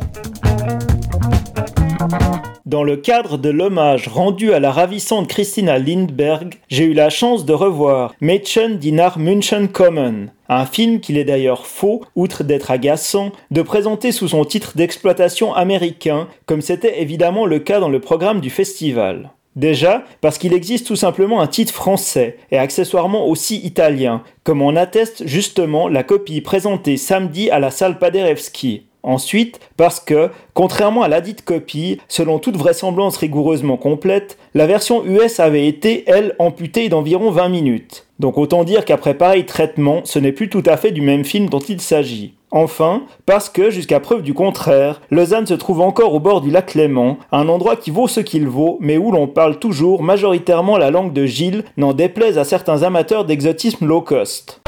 [2.66, 7.46] Dans le cadre de l'hommage rendu à la ravissante Christina Lindberg, j'ai eu la chance
[7.46, 13.32] de revoir Mädchen Dinar München kommen, un film qu'il est d'ailleurs faux, outre d'être agaçant,
[13.52, 18.42] de présenter sous son titre d'exploitation américain, comme c'était évidemment le cas dans le programme
[18.42, 19.32] du festival.
[19.58, 24.76] Déjà, parce qu'il existe tout simplement un titre français, et accessoirement aussi italien, comme en
[24.76, 28.84] atteste justement la copie présentée samedi à la salle Paderewski.
[29.02, 35.04] Ensuite, parce que, contrairement à la dite copie, selon toute vraisemblance rigoureusement complète, la version
[35.04, 38.07] US avait été, elle, amputée d'environ 20 minutes.
[38.20, 41.50] Donc autant dire qu'après pareil traitement, ce n'est plus tout à fait du même film
[41.50, 42.34] dont il s'agit.
[42.50, 46.76] Enfin, parce que, jusqu'à preuve du contraire, Lausanne se trouve encore au bord du lac
[46.76, 50.90] Léman, un endroit qui vaut ce qu'il vaut, mais où l'on parle toujours majoritairement la
[50.90, 54.62] langue de Gilles, n'en déplaise à certains amateurs d'exotisme low cost.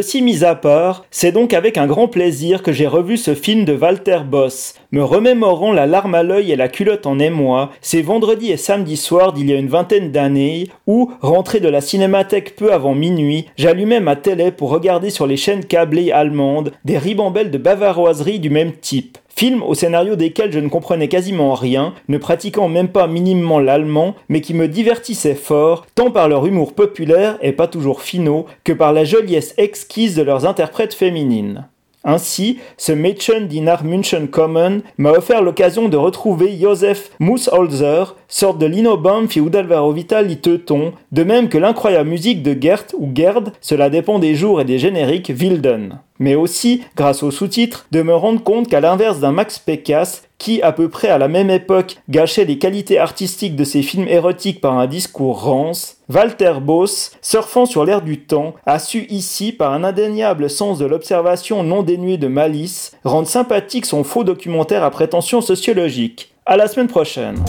[0.00, 3.66] Ceci mis à part, c'est donc avec un grand plaisir que j'ai revu ce film
[3.66, 8.00] de Walter Boss, me remémorant la larme à l'œil et la culotte en émoi, ces
[8.00, 12.56] vendredis et samedis soirs d'il y a une vingtaine d'années, où, rentré de la cinémathèque
[12.56, 17.50] peu avant minuit, j'allumais ma télé pour regarder sur les chaînes câblées allemandes des ribambelles
[17.50, 19.18] de bavaroiseries du même type.
[19.34, 24.14] Films au scénario desquels je ne comprenais quasiment rien, ne pratiquant même pas minimement l'allemand,
[24.28, 28.72] mais qui me divertissaient fort, tant par leur humour populaire et pas toujours finaux, que
[28.72, 31.66] par la joliesse exquise de leurs interprètes féminines.
[32.02, 38.64] Ainsi, ce Mädchen Dinar München Common m'a offert l'occasion de retrouver Josef Moosholzer, sorte de
[38.64, 43.52] Lino Banff et Udalvaro Vital Teuton, de même que l'incroyable musique de Gert ou Gerd,
[43.60, 46.00] cela dépend des jours et des génériques, Wilden.
[46.20, 50.60] Mais aussi, grâce aux sous-titres, de me rendre compte qu'à l'inverse d'un Max Pécasse, qui,
[50.60, 54.60] à peu près à la même époque, gâchait les qualités artistiques de ses films érotiques
[54.60, 59.72] par un discours rance, Walter Boss, surfant sur l'air du temps, a su ici, par
[59.72, 64.90] un indéniable sens de l'observation non dénué de malice, rendre sympathique son faux documentaire à
[64.90, 66.34] prétention sociologique.
[66.44, 67.42] À la semaine prochaine.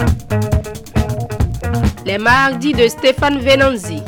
[2.05, 4.01] Les mardis de Stéphane Venanzi.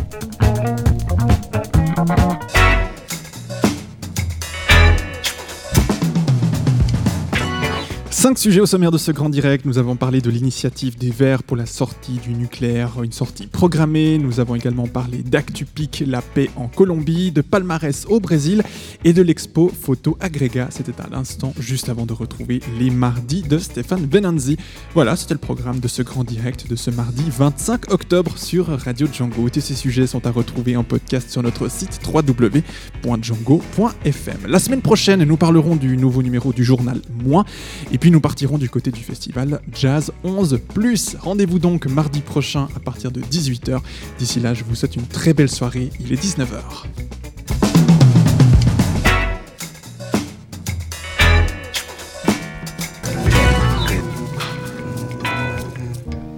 [8.23, 9.65] Cinq sujets au sommaire de ce grand direct.
[9.65, 14.17] Nous avons parlé de l'initiative des Verts pour la sortie du nucléaire, une sortie programmée.
[14.17, 18.63] Nous avons également parlé d'ActuPic, la paix en Colombie, de palmarès au Brésil
[19.03, 20.69] et de l'expo photo agrégat.
[20.69, 24.55] C'était à l'instant, juste avant de retrouver les mardis de Stéphane Venanzi.
[24.93, 29.05] Voilà, c'était le programme de ce grand direct de ce mardi 25 octobre sur Radio
[29.11, 29.49] Django.
[29.49, 34.37] Tous ces sujets sont à retrouver en podcast sur notre site www.django.fm.
[34.47, 37.43] La semaine prochaine, nous parlerons du nouveau numéro du journal Moins.
[37.91, 40.59] Et puis nous partirons du côté du festival Jazz 11⁇
[41.17, 43.79] Rendez-vous donc mardi prochain à partir de 18h.
[44.19, 45.89] D'ici là, je vous souhaite une très belle soirée.
[45.99, 46.85] Il est 19h.